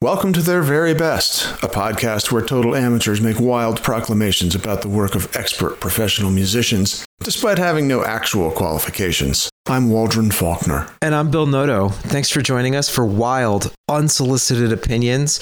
Welcome 0.00 0.32
to 0.34 0.42
Their 0.42 0.62
Very 0.62 0.94
Best, 0.94 1.60
a 1.60 1.66
podcast 1.66 2.30
where 2.30 2.40
total 2.40 2.76
amateurs 2.76 3.20
make 3.20 3.40
wild 3.40 3.82
proclamations 3.82 4.54
about 4.54 4.80
the 4.80 4.88
work 4.88 5.16
of 5.16 5.34
expert 5.34 5.80
professional 5.80 6.30
musicians, 6.30 7.04
despite 7.18 7.58
having 7.58 7.88
no 7.88 8.04
actual 8.04 8.52
qualifications. 8.52 9.50
I'm 9.66 9.90
Waldron 9.90 10.30
Faulkner. 10.30 10.86
And 11.02 11.16
I'm 11.16 11.32
Bill 11.32 11.46
Noto. 11.46 11.88
Thanks 11.88 12.30
for 12.30 12.40
joining 12.40 12.76
us 12.76 12.88
for 12.88 13.04
wild, 13.04 13.72
unsolicited 13.88 14.72
opinions 14.72 15.40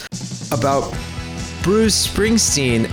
about 0.51 0.91
Bruce 1.63 2.07
Springsteen. 2.07 2.89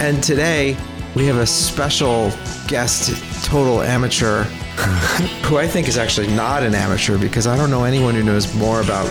And 0.00 0.22
today 0.22 0.76
we 1.16 1.26
have 1.26 1.38
a 1.38 1.46
special 1.46 2.30
guest, 2.68 3.20
total 3.44 3.82
amateur, 3.82 4.44
who 5.46 5.58
I 5.58 5.66
think 5.66 5.88
is 5.88 5.98
actually 5.98 6.28
not 6.36 6.62
an 6.62 6.76
amateur 6.76 7.18
because 7.18 7.48
I 7.48 7.56
don't 7.56 7.70
know 7.70 7.82
anyone 7.82 8.14
who 8.14 8.22
knows 8.22 8.54
more 8.54 8.80
about 8.80 9.10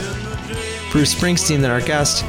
Bruce 0.95 1.13
Springsteen 1.13 1.59
than 1.59 1.71
our 1.71 1.81
guest. 1.81 2.23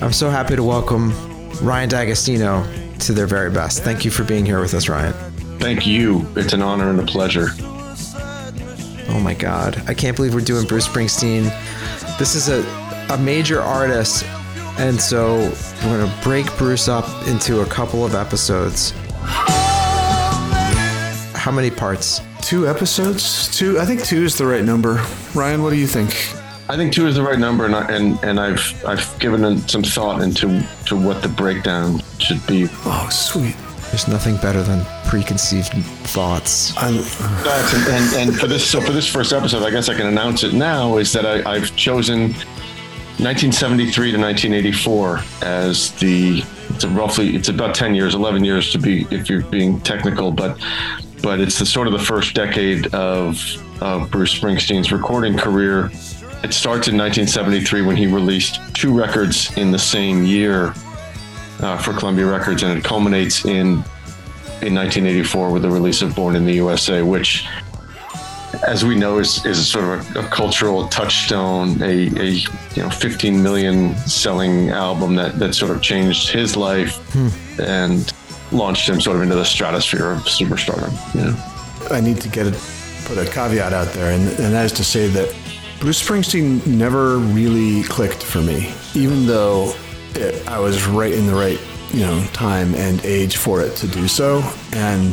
I'm 0.00 0.12
so 0.12 0.30
happy 0.30 0.54
to 0.54 0.62
welcome 0.62 1.12
Ryan 1.60 1.88
D'Agostino 1.88 2.64
to 3.00 3.12
their 3.12 3.26
very 3.26 3.50
best. 3.50 3.82
Thank 3.82 4.04
you 4.04 4.12
for 4.12 4.22
being 4.22 4.46
here 4.46 4.60
with 4.60 4.74
us, 4.74 4.88
Ryan. 4.88 5.12
Thank 5.58 5.88
you. 5.88 6.24
It's 6.36 6.52
an 6.52 6.62
honor 6.62 6.88
and 6.88 7.00
a 7.00 7.04
pleasure. 7.04 7.48
Oh 9.08 9.20
my 9.20 9.34
God. 9.34 9.82
I 9.88 9.94
can't 9.94 10.14
believe 10.14 10.34
we're 10.34 10.40
doing 10.40 10.68
Bruce 10.68 10.86
Springsteen. 10.86 11.50
This 12.16 12.36
is 12.36 12.48
a, 12.48 12.64
a 13.12 13.18
major 13.18 13.60
artist. 13.60 14.24
And 14.78 15.00
so 15.00 15.38
we're 15.82 15.98
going 15.98 16.08
to 16.08 16.22
break 16.22 16.46
Bruce 16.56 16.86
up 16.86 17.26
into 17.26 17.62
a 17.62 17.66
couple 17.66 18.04
of 18.04 18.14
episodes. 18.14 18.92
How 21.34 21.50
many 21.50 21.72
parts? 21.72 22.20
Two 22.40 22.68
episodes? 22.68 23.48
Two? 23.48 23.80
I 23.80 23.84
think 23.84 24.04
two 24.04 24.22
is 24.22 24.38
the 24.38 24.46
right 24.46 24.64
number. 24.64 25.04
Ryan, 25.34 25.64
what 25.64 25.70
do 25.70 25.76
you 25.76 25.88
think? 25.88 26.38
I 26.72 26.76
think 26.76 26.94
two 26.94 27.06
is 27.06 27.16
the 27.16 27.22
right 27.22 27.38
number, 27.38 27.66
and 27.66 27.74
I, 27.74 27.86
and, 27.92 28.18
and 28.24 28.40
I've 28.40 28.82
I've 28.86 29.18
given 29.18 29.58
some 29.68 29.82
thought 29.82 30.22
into 30.22 30.66
to 30.86 30.96
what 30.96 31.20
the 31.20 31.28
breakdown 31.28 32.00
should 32.18 32.44
be. 32.46 32.66
Oh, 32.86 33.08
sweet. 33.12 33.54
There's 33.90 34.08
nothing 34.08 34.36
better 34.38 34.62
than 34.62 34.82
preconceived 35.04 35.70
thoughts. 36.06 36.74
Uh, 36.78 36.86
and, 36.86 37.88
and, 37.92 38.30
and 38.30 38.40
for 38.40 38.46
this 38.46 38.66
so 38.66 38.80
for 38.80 38.92
this 38.92 39.06
first 39.06 39.34
episode, 39.34 39.62
I 39.64 39.70
guess 39.70 39.90
I 39.90 39.94
can 39.94 40.06
announce 40.06 40.44
it 40.44 40.54
now 40.54 40.96
is 40.96 41.12
that 41.12 41.26
I, 41.26 41.56
I've 41.56 41.76
chosen 41.76 42.32
1973 43.20 44.12
to 44.12 44.18
1984 44.18 45.20
as 45.42 45.92
the 45.96 46.42
it's 46.70 46.84
a 46.84 46.88
roughly 46.88 47.36
it's 47.36 47.50
about 47.50 47.74
10 47.74 47.94
years, 47.94 48.14
11 48.14 48.44
years 48.44 48.72
to 48.72 48.78
be 48.78 49.06
if 49.10 49.28
you're 49.28 49.42
being 49.42 49.78
technical, 49.82 50.32
but 50.32 50.58
but 51.22 51.38
it's 51.38 51.58
the 51.58 51.66
sort 51.66 51.86
of 51.86 51.92
the 51.92 51.98
first 51.98 52.34
decade 52.34 52.86
of 52.94 53.38
of 53.82 54.10
Bruce 54.10 54.34
Springsteen's 54.38 54.90
recording 54.90 55.36
career 55.36 55.90
it 56.42 56.52
starts 56.52 56.88
in 56.88 56.96
1973 56.96 57.82
when 57.82 57.96
he 57.96 58.06
released 58.06 58.60
two 58.74 58.92
records 58.92 59.56
in 59.56 59.70
the 59.70 59.78
same 59.78 60.24
year 60.24 60.74
uh, 61.60 61.78
for 61.78 61.92
Columbia 61.92 62.26
Records, 62.26 62.62
and 62.64 62.76
it 62.76 62.84
culminates 62.84 63.44
in 63.44 63.84
in 64.60 64.76
1984 64.76 65.50
with 65.50 65.62
the 65.62 65.70
release 65.70 66.02
of 66.02 66.14
Born 66.14 66.36
in 66.36 66.44
the 66.44 66.54
USA, 66.54 67.02
which, 67.02 67.46
as 68.64 68.84
we 68.84 68.94
know, 68.94 69.18
is, 69.18 69.44
is 69.44 69.66
sort 69.66 69.84
of 69.84 70.16
a, 70.16 70.20
a 70.20 70.28
cultural 70.28 70.86
touchstone, 70.88 71.82
a, 71.82 72.08
a, 72.16 72.30
you 72.74 72.82
know 72.82 72.90
15 72.90 73.42
million 73.42 73.96
selling 73.96 74.70
album 74.70 75.14
that 75.16 75.38
that 75.38 75.54
sort 75.54 75.70
of 75.70 75.80
changed 75.80 76.30
his 76.30 76.56
life 76.56 76.96
hmm. 77.12 77.28
and 77.60 78.12
launched 78.52 78.88
him 78.88 79.00
sort 79.00 79.16
of 79.16 79.22
into 79.22 79.34
the 79.34 79.44
stratosphere 79.44 80.10
of 80.12 80.20
superstardom. 80.22 80.92
You 81.14 81.30
know, 81.30 81.96
I 81.96 82.00
need 82.00 82.20
to 82.20 82.28
get 82.28 82.46
a, 82.46 82.50
put 83.06 83.18
a 83.18 83.30
caveat 83.30 83.72
out 83.72 83.92
there, 83.94 84.12
and, 84.12 84.28
and 84.40 84.54
that 84.54 84.64
is 84.64 84.72
to 84.72 84.84
say 84.84 85.08
that 85.08 85.34
Bruce 85.82 86.00
Springsteen 86.00 86.64
never 86.64 87.18
really 87.18 87.82
clicked 87.82 88.22
for 88.22 88.40
me, 88.40 88.72
even 88.94 89.26
though 89.26 89.74
it, 90.14 90.46
I 90.46 90.60
was 90.60 90.86
right 90.86 91.12
in 91.12 91.26
the 91.26 91.34
right, 91.34 91.60
you 91.92 92.06
know, 92.06 92.22
time 92.32 92.76
and 92.76 93.04
age 93.04 93.36
for 93.36 93.60
it 93.60 93.74
to 93.78 93.88
do 93.88 94.06
so. 94.06 94.48
And 94.74 95.12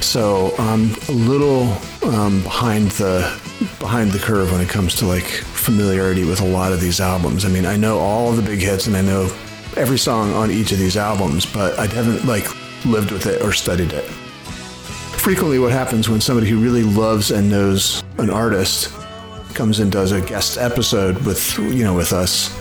so 0.00 0.52
I'm 0.58 0.96
a 1.08 1.12
little 1.12 1.72
um, 2.12 2.42
behind 2.42 2.90
the 2.90 3.40
behind 3.78 4.10
the 4.10 4.18
curve 4.18 4.50
when 4.50 4.60
it 4.60 4.68
comes 4.68 4.96
to 4.96 5.06
like 5.06 5.22
familiarity 5.22 6.24
with 6.24 6.40
a 6.40 6.44
lot 6.44 6.72
of 6.72 6.80
these 6.80 6.98
albums. 6.98 7.44
I 7.44 7.48
mean, 7.48 7.64
I 7.64 7.76
know 7.76 8.00
all 8.00 8.32
the 8.32 8.42
big 8.42 8.58
hits 8.58 8.88
and 8.88 8.96
I 8.96 9.02
know 9.02 9.32
every 9.76 9.98
song 9.98 10.32
on 10.34 10.50
each 10.50 10.72
of 10.72 10.80
these 10.80 10.96
albums, 10.96 11.46
but 11.46 11.78
I 11.78 11.86
haven't 11.86 12.26
like 12.26 12.48
lived 12.84 13.12
with 13.12 13.26
it 13.26 13.40
or 13.40 13.52
studied 13.52 13.92
it. 13.92 14.04
Frequently, 15.22 15.60
what 15.60 15.70
happens 15.70 16.08
when 16.08 16.20
somebody 16.20 16.50
who 16.50 16.58
really 16.58 16.82
loves 16.82 17.30
and 17.30 17.48
knows 17.48 18.02
an 18.18 18.28
artist 18.28 18.92
comes 19.54 19.80
and 19.80 19.90
does 19.90 20.12
a 20.12 20.20
guest 20.20 20.58
episode 20.58 21.24
with 21.24 21.58
you 21.58 21.84
know 21.84 21.94
with 21.94 22.12
us, 22.12 22.56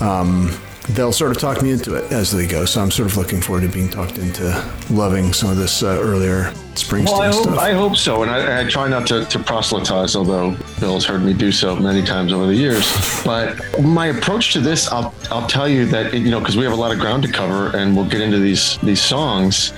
um, 0.00 0.50
they'll 0.90 1.12
sort 1.12 1.30
of 1.30 1.38
talk 1.38 1.62
me 1.62 1.70
into 1.70 1.94
it 1.94 2.10
as 2.12 2.30
they 2.32 2.46
go. 2.46 2.64
So 2.64 2.80
I'm 2.80 2.90
sort 2.90 3.10
of 3.10 3.16
looking 3.16 3.40
forward 3.40 3.62
to 3.62 3.68
being 3.68 3.88
talked 3.88 4.18
into 4.18 4.50
loving 4.90 5.32
some 5.32 5.50
of 5.50 5.56
this 5.56 5.82
uh, 5.82 5.98
earlier 6.00 6.52
Springsteen 6.74 7.04
well, 7.06 7.22
I 7.22 7.26
hope, 7.26 7.42
stuff. 7.42 7.58
I 7.58 7.72
hope 7.72 7.96
so, 7.96 8.22
and 8.22 8.30
I, 8.30 8.60
I 8.60 8.68
try 8.68 8.88
not 8.88 9.06
to, 9.08 9.24
to, 9.24 9.38
proselytize, 9.38 10.16
although 10.16 10.56
Bill's 10.78 11.04
heard 11.04 11.22
me 11.22 11.32
do 11.32 11.52
so 11.52 11.76
many 11.76 12.02
times 12.02 12.32
over 12.32 12.46
the 12.46 12.54
years. 12.54 12.90
But 13.24 13.60
my 13.82 14.06
approach 14.06 14.52
to 14.54 14.60
this, 14.60 14.88
I'll 14.90 15.14
I'll 15.30 15.46
tell 15.46 15.68
you 15.68 15.86
that 15.86 16.14
you 16.14 16.30
know 16.30 16.38
because 16.38 16.56
we 16.56 16.64
have 16.64 16.72
a 16.72 16.76
lot 16.76 16.92
of 16.92 16.98
ground 16.98 17.22
to 17.24 17.32
cover, 17.32 17.76
and 17.76 17.94
we'll 17.94 18.08
get 18.08 18.20
into 18.20 18.38
these 18.38 18.78
these 18.78 19.02
songs 19.02 19.72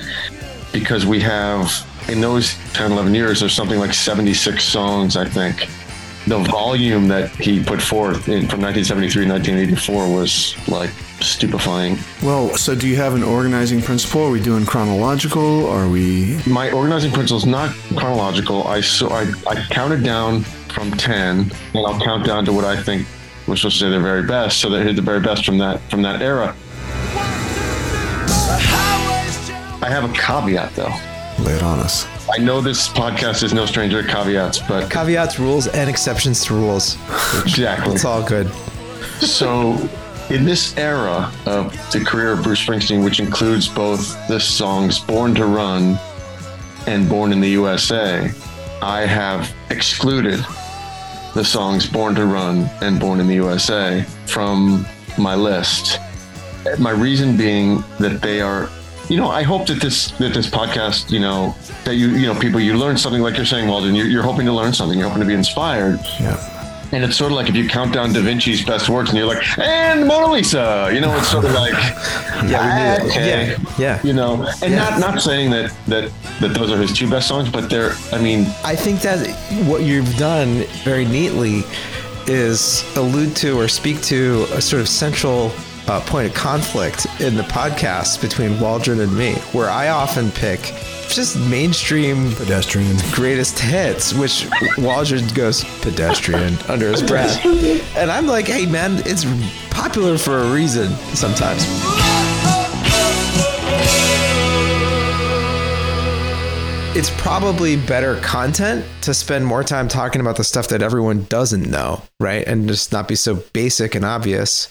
because 0.73 1.05
we 1.05 1.21
have 1.21 1.71
in 2.09 2.21
those 2.21 2.57
10 2.73 2.93
11 2.93 3.15
years 3.15 3.41
there's 3.41 3.55
something 3.55 3.79
like 3.79 3.95
76 3.95 4.65
songs 4.65 5.17
i 5.17 5.25
think 5.25 5.69
the 6.27 6.39
volume 6.39 7.09
that 7.09 7.31
he 7.31 7.63
put 7.63 7.83
forth 7.83 8.29
in, 8.29 8.47
from 8.49 8.61
1973 8.61 9.25
to 9.25 9.33
1984 9.33 10.09
was 10.09 10.69
like 10.69 10.91
stupefying. 11.21 11.99
Well, 12.23 12.57
so 12.57 12.75
do 12.75 12.87
you 12.89 12.97
have 12.97 13.15
an 13.15 13.23
organizing 13.23 13.81
principle? 13.81 14.25
Are 14.25 14.31
we 14.31 14.41
doing 14.41 14.65
chronological? 14.65 15.67
Are 15.67 15.89
we? 15.89 16.39
My 16.47 16.71
organizing 16.71 17.13
principle 17.13 17.39
is 17.39 17.47
not 17.47 17.75
chronological. 17.97 18.67
I 18.67 18.81
so 18.81 19.09
I, 19.11 19.33
I 19.49 19.67
counted 19.71 20.05
down 20.05 20.43
from 20.43 20.93
10, 20.93 21.51
and 21.75 21.87
I'll 21.87 22.01
count 22.01 22.25
down 22.25 22.45
to 22.47 22.53
what 22.53 22.65
I 22.65 22.81
think 22.81 23.07
we're 23.47 23.57
supposed 23.57 23.79
to 23.79 23.85
say 23.85 23.91
the 23.91 24.01
very 24.01 24.23
best. 24.23 24.61
So 24.61 24.71
they 24.71 24.83
hit 24.83 24.97
the 24.97 25.03
very 25.03 25.21
best 25.21 25.45
from 25.45 25.59
that 25.59 25.81
from 25.91 26.03
that 26.03 26.23
era. 26.23 26.55
I 29.85 29.89
have 29.89 30.09
a 30.09 30.13
caveat 30.13 30.75
though. 30.77 30.93
Lay 31.45 31.55
it 31.55 31.63
on 31.63 31.81
us. 31.81 32.07
I 32.31 32.39
know 32.39 32.61
this 32.61 32.89
podcast 32.89 33.43
is 33.43 33.53
no 33.53 33.67
stranger 33.67 34.03
to 34.03 34.09
caveats, 34.09 34.61
but 34.61 34.91
caveats, 34.91 35.39
rules, 35.39 35.67
and 35.67 35.91
exceptions 35.91 36.45
to 36.47 36.55
rules. 36.55 36.97
Exactly. 37.43 37.95
It's 37.95 38.05
all 38.05 38.23
good. 38.23 38.51
So, 39.21 39.77
in 40.31 40.45
this 40.45 40.77
era 40.77 41.33
of 41.47 41.73
the 41.93 42.03
career 42.05 42.33
of 42.33 42.43
Bruce 42.43 42.65
Springsteen, 42.65 43.05
which 43.05 43.21
includes 43.21 43.69
both 43.69 44.17
the 44.29 44.39
songs 44.39 45.01
Born 45.01 45.35
to 45.35 45.47
Run 45.47 45.99
and 46.87 47.09
Born 47.09 47.33
in 47.33 47.41
the 47.41 47.51
USA, 47.51 48.31
I 48.81 49.01
have 49.01 49.53
excluded 49.71 50.45
the 51.35 51.45
songs 51.45 51.87
Born 51.87 52.15
to 52.15 52.27
Run 52.27 52.71
and 52.81 53.01
Born 53.01 53.21
in 53.21 53.27
the 53.27 53.35
USA 53.35 54.05
from 54.27 54.87
my 55.19 55.35
list. 55.35 55.99
My 56.79 56.91
reason 56.91 57.37
being 57.37 57.83
that 57.99 58.23
they 58.23 58.41
are 58.41 58.71
you 59.13 59.19
know, 59.19 59.29
I 59.29 59.43
hope 59.43 59.67
that 59.67 59.79
this 59.79 60.11
that 60.13 60.33
this 60.33 60.47
podcast, 60.47 61.11
you 61.11 61.21
know, 61.21 61.55
that 61.85 61.97
you 61.97 62.09
you 62.13 62.27
know 62.27 62.35
people 62.35 62.59
you 62.59 62.79
learn 62.79 62.97
something 62.97 63.21
like 63.21 63.37
you're 63.37 63.45
saying, 63.45 63.69
Walden. 63.69 63.95
You're, 63.95 64.07
you're 64.07 64.23
hoping 64.23 64.47
to 64.47 64.53
learn 64.53 64.73
something. 64.73 64.99
You're 64.99 65.09
hoping 65.09 65.21
to 65.21 65.29
be 65.29 65.35
inspired. 65.35 66.01
Yeah. 66.19 66.49
And 66.93 67.05
it's 67.05 67.17
sort 67.17 67.31
of 67.31 67.37
like 67.37 67.49
if 67.49 67.55
you 67.55 67.69
count 67.69 67.93
down 67.93 68.13
Da 68.15 68.21
Vinci's 68.21 68.65
best 68.65 68.89
works 68.89 69.11
and 69.11 69.19
you're 69.19 69.27
like, 69.27 69.59
and 69.59 70.07
Mona 70.07 70.33
Lisa, 70.33 70.91
you 70.93 71.01
know, 71.01 71.15
it's 71.17 71.29
sort 71.29 71.45
of 71.45 71.53
like, 71.53 71.73
yeah, 72.53 72.99
ah, 73.01 73.07
okay. 73.07 73.49
yeah, 73.51 73.75
yeah, 73.79 74.01
you 74.03 74.13
know, 74.15 74.47
and 74.63 74.73
yeah. 74.73 74.91
not 74.91 75.01
not 75.01 75.21
saying 75.21 75.51
that 75.51 75.75
that 75.89 76.11
that 76.41 76.55
those 76.55 76.71
are 76.71 76.79
his 76.79 76.93
two 76.93 77.09
best 77.09 77.29
songs, 77.29 77.51
but 77.51 77.69
they're, 77.69 77.93
I 78.13 78.19
mean, 78.21 78.47
I 78.65 78.77
think 78.77 79.03
that 79.03 79.27
what 79.67 79.83
you've 79.83 80.17
done 80.17 80.65
very 80.85 81.05
neatly 81.05 81.65
is 82.27 82.83
allude 82.97 83.37
to 83.37 83.59
or 83.59 83.69
speak 83.69 84.01
to 84.03 84.47
a 84.53 84.63
sort 84.63 84.81
of 84.81 84.89
central 84.89 85.53
uh, 85.89 86.01
point 86.01 86.29
of 86.29 86.35
conflict 86.35 87.07
in 87.21 87.37
the 87.37 87.43
podcast 87.43 88.21
between 88.21 88.59
Waldron 88.61 89.01
and 89.01 89.17
me, 89.17 89.35
where 89.53 89.69
I 89.69 89.89
often 89.89 90.31
pick 90.31 90.61
just 91.09 91.39
mainstream 91.49 92.33
pedestrian 92.35 92.97
greatest 93.13 93.59
hits, 93.59 94.15
which 94.15 94.49
Waldron 94.79 95.27
goes 95.29 95.65
pedestrian 95.81 96.57
under 96.69 96.91
his 96.91 97.03
breath, 97.03 97.45
and 97.97 98.11
I'm 98.11 98.27
like, 98.27 98.47
hey 98.47 98.67
man, 98.67 99.03
it's 99.05 99.25
popular 99.71 100.17
for 100.19 100.39
a 100.39 100.53
reason 100.53 100.91
sometimes. 101.15 101.67
It's 106.95 107.09
probably 107.17 107.77
better 107.77 108.17
content 108.17 108.85
to 109.01 109.15
spend 109.15 109.47
more 109.47 109.65
time 109.65 109.89
talking 109.89 110.21
about 110.21 110.37
the 110.37 110.45
stuff 110.45 110.69
that 110.69 110.83
everyone 110.83 111.25
doesn't 111.25 111.71
know, 111.71 112.03
right? 112.21 112.47
And 112.47 112.69
just 112.69 112.93
not 112.93 113.09
be 113.09 113.15
so 113.15 113.37
basic 113.55 113.95
and 113.95 114.05
obvious 114.05 114.69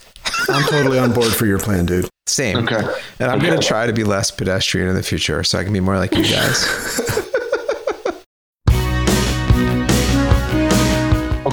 I'm 0.50 0.64
totally 0.64 1.00
on 1.00 1.14
board 1.14 1.32
for 1.34 1.46
your 1.46 1.60
plan, 1.60 1.86
dude. 1.86 2.10
Same. 2.28 2.58
Okay. 2.58 2.82
And 3.20 3.32
I'm 3.32 3.40
okay. 3.40 3.48
going 3.48 3.60
to 3.60 3.66
try 3.66 3.86
to 3.88 3.94
be 3.94 4.04
less 4.04 4.32
pedestrian 4.32 4.88
in 4.88 4.96
the 4.96 5.04
future 5.04 5.44
so 5.44 5.60
I 5.60 5.64
can 5.64 5.74
be 5.74 5.80
more 5.80 5.98
like 5.98 6.14
you 6.14 6.24
guys. 6.24 7.00
okay. 7.00 7.18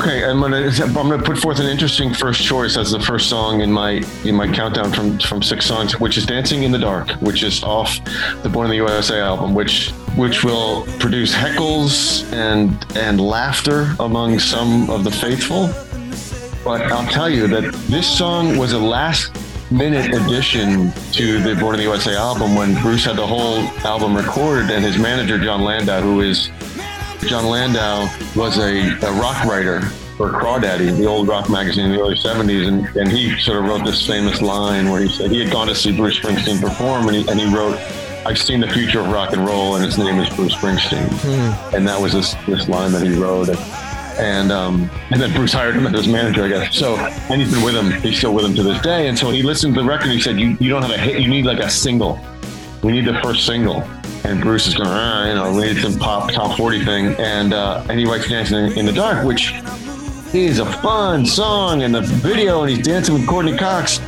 Okay, 0.08 0.24
I'm 0.24 0.40
gonna 0.40 0.70
I'm 0.80 0.92
gonna 0.94 1.22
put 1.22 1.38
forth 1.38 1.58
an 1.58 1.66
interesting 1.66 2.14
first 2.14 2.42
choice 2.42 2.76
as 2.76 2.92
the 2.92 3.00
first 3.00 3.28
song 3.28 3.62
in 3.62 3.72
my 3.72 4.02
in 4.24 4.34
my 4.34 4.50
countdown 4.50 4.92
from 4.92 5.18
from 5.18 5.42
six 5.42 5.66
songs, 5.66 5.98
which 5.98 6.16
is 6.16 6.24
"Dancing 6.24 6.62
in 6.62 6.70
the 6.72 6.78
Dark," 6.78 7.10
which 7.20 7.42
is 7.42 7.62
off 7.62 7.98
the 8.42 8.48
Born 8.48 8.66
in 8.66 8.70
the 8.70 8.76
USA 8.76 9.20
album, 9.20 9.54
which 9.54 9.90
which 10.16 10.44
will 10.44 10.84
produce 10.98 11.34
heckles 11.34 12.30
and 12.32 12.86
and 12.96 13.20
laughter 13.20 13.94
among 14.00 14.38
some 14.38 14.88
of 14.88 15.04
the 15.04 15.10
faithful. 15.10 15.68
But 16.68 16.82
I'll 16.92 17.10
tell 17.10 17.30
you 17.30 17.48
that 17.48 17.72
this 17.88 18.06
song 18.06 18.58
was 18.58 18.74
a 18.74 18.78
last 18.78 19.32
minute 19.72 20.14
addition 20.14 20.92
to 21.12 21.40
the 21.40 21.58
Born 21.58 21.76
in 21.76 21.78
the 21.78 21.84
USA 21.84 22.14
album 22.14 22.54
when 22.54 22.78
Bruce 22.82 23.06
had 23.06 23.16
the 23.16 23.26
whole 23.26 23.60
album 23.86 24.14
recorded, 24.14 24.70
and 24.70 24.84
his 24.84 24.98
manager 24.98 25.38
Jon 25.38 25.62
Landau, 25.62 26.02
who 26.02 26.20
is 26.20 26.50
Jon 27.26 27.46
Landau 27.46 28.06
was 28.36 28.58
a, 28.58 28.90
a 29.00 29.12
rock 29.12 29.46
writer 29.46 29.80
for 30.18 30.28
Crawdaddy, 30.28 30.94
the 30.94 31.06
old 31.06 31.26
rock 31.26 31.48
magazine 31.48 31.86
in 31.86 31.92
the 31.92 32.02
early 32.02 32.16
70s. 32.16 32.68
And, 32.68 32.84
and 32.98 33.10
he 33.10 33.40
sort 33.40 33.60
of 33.60 33.64
wrote 33.64 33.86
this 33.86 34.06
famous 34.06 34.42
line 34.42 34.90
where 34.90 35.00
he 35.00 35.08
said 35.08 35.30
he 35.30 35.42
had 35.42 35.50
gone 35.50 35.68
to 35.68 35.74
see 35.74 35.96
Bruce 35.96 36.18
Springsteen 36.18 36.60
perform 36.60 37.08
and 37.08 37.16
he, 37.16 37.28
and 37.30 37.40
he 37.40 37.46
wrote, 37.46 37.78
I've 38.26 38.38
seen 38.38 38.60
the 38.60 38.68
future 38.68 39.00
of 39.00 39.08
rock 39.08 39.32
and 39.32 39.42
roll 39.46 39.76
and 39.76 39.84
his 39.86 39.96
name 39.96 40.20
is 40.20 40.28
Bruce 40.36 40.54
Springsteen. 40.54 41.08
Mm. 41.08 41.72
And 41.72 41.88
that 41.88 41.98
was 41.98 42.12
this, 42.12 42.34
this 42.46 42.68
line 42.68 42.92
that 42.92 43.06
he 43.06 43.14
wrote. 43.14 43.48
And, 43.48 43.58
um, 44.50 44.90
and 45.10 45.20
then 45.20 45.32
Bruce 45.32 45.52
hired 45.52 45.76
him 45.76 45.86
as 45.86 45.92
his 45.92 46.08
manager, 46.08 46.44
I 46.44 46.48
guess. 46.48 46.76
So, 46.76 46.96
and 46.96 47.40
he's 47.40 47.52
been 47.52 47.64
with 47.64 47.74
him. 47.74 47.92
He's 48.02 48.18
still 48.18 48.34
with 48.34 48.44
him 48.44 48.54
to 48.54 48.62
this 48.62 48.80
day. 48.82 49.08
And 49.08 49.18
so 49.18 49.30
he 49.30 49.42
listened 49.42 49.74
to 49.74 49.82
the 49.82 49.86
record. 49.86 50.10
He 50.10 50.20
said, 50.20 50.38
you, 50.38 50.56
you 50.60 50.70
don't 50.70 50.82
have 50.82 50.90
a 50.90 50.98
hit. 50.98 51.20
You 51.20 51.28
need 51.28 51.44
like 51.44 51.60
a 51.60 51.70
single. 51.70 52.18
We 52.82 52.92
need 52.92 53.06
the 53.06 53.20
first 53.22 53.46
single 53.46 53.86
and 54.24 54.40
Bruce 54.40 54.66
is 54.66 54.74
going, 54.74 54.88
ah, 54.90 55.28
you 55.28 55.34
know, 55.34 55.52
we 55.52 55.72
need 55.72 55.80
some 55.80 55.98
pop 55.98 56.30
top 56.32 56.56
40 56.56 56.84
thing. 56.84 57.06
And, 57.18 57.54
uh, 57.54 57.84
and 57.88 57.98
he 57.98 58.04
writes 58.04 58.28
Dancing 58.28 58.76
in 58.76 58.84
the 58.84 58.92
Dark, 58.92 59.24
which 59.24 59.54
is 60.34 60.58
a 60.58 60.66
fun 60.82 61.24
song 61.24 61.82
and 61.82 61.94
the 61.94 62.02
video, 62.02 62.62
and 62.62 62.70
he's 62.70 62.84
dancing 62.84 63.14
with 63.14 63.26
Courteney 63.26 63.56
Cox. 63.56 64.00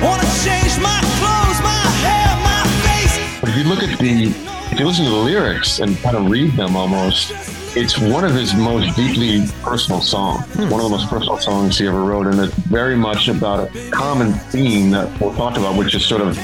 Wanna 0.00 0.22
change 0.44 0.78
my 0.78 1.00
clothes, 1.18 1.60
my 1.62 1.84
hair, 2.04 2.36
my 2.44 2.62
face. 2.86 3.40
But 3.40 3.50
if 3.50 3.56
you 3.56 3.64
look 3.64 3.82
at 3.82 3.98
the, 3.98 4.26
if 4.72 4.78
you 4.78 4.86
listen 4.86 5.04
to 5.04 5.10
the 5.10 5.16
lyrics 5.16 5.80
and 5.80 5.96
kind 5.98 6.16
of 6.16 6.30
read 6.30 6.52
them 6.52 6.76
almost, 6.76 7.32
it's 7.78 7.96
one 7.96 8.24
of 8.24 8.34
his 8.34 8.54
most 8.54 8.96
deeply 8.96 9.46
personal 9.62 10.00
songs. 10.00 10.44
Hmm. 10.54 10.68
One 10.68 10.80
of 10.80 10.90
the 10.90 10.96
most 10.96 11.08
personal 11.08 11.38
songs 11.38 11.78
he 11.78 11.86
ever 11.86 12.02
wrote, 12.02 12.26
and 12.26 12.40
it's 12.40 12.54
very 12.54 12.96
much 12.96 13.28
about 13.28 13.68
a 13.68 13.90
common 13.90 14.32
theme 14.32 14.90
that 14.90 15.20
we'll 15.20 15.34
talk 15.34 15.56
about, 15.56 15.78
which 15.78 15.94
is 15.94 16.04
sort 16.04 16.20
of 16.20 16.34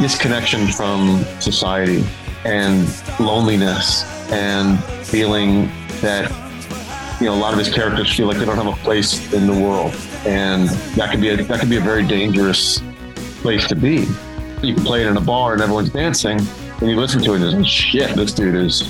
disconnection 0.00 0.68
from 0.68 1.24
society 1.40 2.04
and 2.44 2.88
loneliness 3.18 4.04
and 4.30 4.82
feeling 5.04 5.66
that 6.00 6.30
you 7.20 7.26
know 7.26 7.34
a 7.34 7.40
lot 7.40 7.52
of 7.52 7.58
his 7.58 7.72
characters 7.72 8.14
feel 8.14 8.28
like 8.28 8.36
they 8.36 8.44
don't 8.44 8.56
have 8.56 8.66
a 8.66 8.84
place 8.84 9.32
in 9.32 9.46
the 9.46 9.52
world 9.52 9.92
and 10.26 10.68
that 10.96 11.10
could 11.10 11.20
be 11.20 11.30
a 11.30 11.36
that 11.44 11.60
could 11.60 11.70
be 11.70 11.76
a 11.76 11.80
very 11.80 12.06
dangerous 12.06 12.82
place 13.42 13.66
to 13.66 13.76
be 13.76 14.06
you 14.62 14.74
can 14.74 14.84
play 14.84 15.02
it 15.02 15.06
in 15.06 15.16
a 15.16 15.20
bar 15.20 15.52
and 15.52 15.62
everyone's 15.62 15.90
dancing 15.90 16.38
and 16.80 16.90
you 16.90 16.96
listen 16.96 17.22
to 17.22 17.34
it 17.34 17.42
and 17.42 17.62
like, 17.62 17.66
shit 17.66 18.14
this 18.16 18.32
dude 18.32 18.54
is 18.54 18.82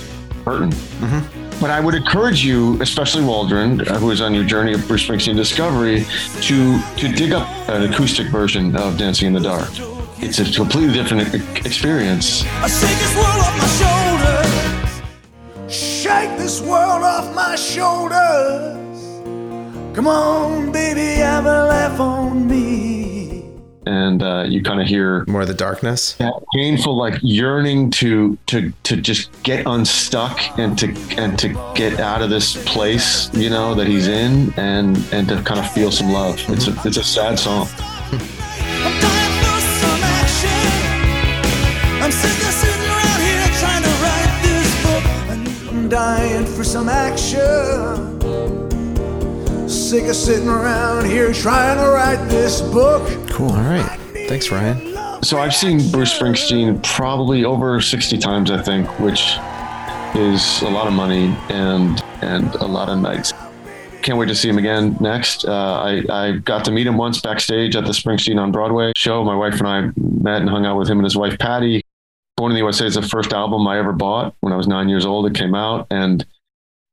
hurting 0.44 0.70
mm-hmm. 0.70 1.45
But 1.60 1.70
i 1.70 1.80
would 1.80 1.94
encourage 1.94 2.44
you 2.44 2.80
especially 2.80 3.24
waldron 3.24 3.78
who 3.78 4.10
is 4.10 4.20
on 4.20 4.34
your 4.34 4.44
journey 4.44 4.72
of 4.72 4.86
bruce 4.86 5.06
springsteen 5.06 5.36
discovery 5.36 6.04
to 6.40 6.80
to 6.96 7.08
dig 7.12 7.32
up 7.32 7.48
an 7.68 7.90
acoustic 7.90 8.28
version 8.28 8.74
of 8.76 8.96
dancing 8.98 9.28
in 9.28 9.32
the 9.32 9.40
dark 9.40 9.70
it's 10.18 10.38
a 10.38 10.50
completely 10.50 10.94
different 10.94 11.34
experience. 11.66 12.42
I 12.46 12.68
shake 12.68 12.98
this 12.98 13.14
world 13.16 13.40
off 13.44 13.58
my 13.60 13.68
shoulders. 15.60 15.72
Shake 15.72 16.38
this 16.38 16.60
world 16.62 17.02
off 17.02 17.34
my 17.34 17.54
shoulders. 17.54 18.98
Come 19.94 20.06
on, 20.06 20.72
baby, 20.72 21.20
have 21.20 21.44
a 21.44 21.66
laugh 21.66 22.00
on 22.00 22.48
me. 22.48 22.85
And 23.86 24.20
uh, 24.20 24.44
you 24.48 24.62
kind 24.62 24.80
of 24.80 24.88
hear 24.88 25.24
more 25.28 25.42
of 25.42 25.46
the 25.48 25.54
darkness, 25.54 26.14
that 26.14 26.32
painful, 26.54 26.96
like 26.96 27.20
yearning 27.22 27.90
to 27.92 28.36
to 28.46 28.72
to 28.82 28.96
just 28.96 29.30
get 29.44 29.64
unstuck 29.64 30.40
and 30.58 30.76
to 30.78 30.88
and 31.16 31.38
to 31.38 31.48
get 31.76 32.00
out 32.00 32.20
of 32.20 32.28
this 32.28 32.56
place, 32.64 33.32
you 33.32 33.48
know, 33.48 33.76
that 33.76 33.86
he's 33.86 34.08
in, 34.08 34.52
and 34.56 34.96
and 35.12 35.28
to 35.28 35.40
kind 35.42 35.60
of 35.60 35.70
feel 35.72 35.92
some 35.92 36.10
love. 36.10 36.40
It's 36.48 36.66
a 36.66 36.74
it's 36.84 36.96
a 36.96 37.04
sad 37.04 37.38
song. 37.38 37.68
I'm 42.02 42.12
sick 42.12 42.30
of 42.30 42.54
sitting 42.54 42.86
around 42.86 43.20
here 43.22 43.48
trying 43.60 43.82
to 43.82 43.88
write 44.02 44.40
this 44.42 44.82
book. 44.84 45.72
I'm 45.72 45.88
dying 45.88 46.46
for 46.46 46.64
some 46.64 46.88
action. 46.88 48.15
Sick 49.86 50.08
of 50.08 50.16
sitting 50.16 50.48
around 50.48 51.06
here 51.06 51.32
trying 51.32 51.78
to 51.78 51.88
write 51.92 52.28
this 52.28 52.60
book. 52.60 53.06
Cool. 53.30 53.50
All 53.50 53.62
right. 53.62 53.88
Thanks, 54.26 54.50
Ryan. 54.50 55.22
So 55.22 55.38
I've 55.38 55.54
seen 55.54 55.92
Bruce 55.92 56.12
Springsteen 56.12 56.82
probably 56.82 57.44
over 57.44 57.80
60 57.80 58.18
times, 58.18 58.50
I 58.50 58.60
think, 58.60 58.88
which 58.98 59.36
is 60.16 60.60
a 60.62 60.68
lot 60.68 60.88
of 60.88 60.92
money 60.92 61.36
and 61.50 62.02
and 62.20 62.52
a 62.56 62.66
lot 62.66 62.88
of 62.88 62.98
nights. 62.98 63.32
Can't 64.02 64.18
wait 64.18 64.26
to 64.26 64.34
see 64.34 64.48
him 64.48 64.58
again 64.58 64.96
next. 64.98 65.44
Uh, 65.44 65.52
I, 65.52 66.02
I 66.10 66.32
got 66.38 66.64
to 66.64 66.72
meet 66.72 66.88
him 66.88 66.96
once 66.96 67.20
backstage 67.20 67.76
at 67.76 67.84
the 67.84 67.92
Springsteen 67.92 68.40
on 68.40 68.50
Broadway 68.50 68.90
show. 68.96 69.22
My 69.22 69.36
wife 69.36 69.60
and 69.60 69.68
I 69.68 69.80
met 69.96 70.40
and 70.40 70.50
hung 70.50 70.66
out 70.66 70.76
with 70.76 70.90
him 70.90 70.98
and 70.98 71.04
his 71.04 71.16
wife 71.16 71.38
Patty. 71.38 71.80
Born 72.36 72.50
in 72.50 72.56
the 72.56 72.62
USA 72.62 72.86
is 72.86 72.96
the 72.96 73.02
first 73.02 73.32
album 73.32 73.68
I 73.68 73.78
ever 73.78 73.92
bought 73.92 74.34
when 74.40 74.52
I 74.52 74.56
was 74.56 74.66
nine 74.66 74.88
years 74.88 75.06
old. 75.06 75.26
It 75.26 75.34
came 75.36 75.54
out, 75.54 75.86
and 75.92 76.26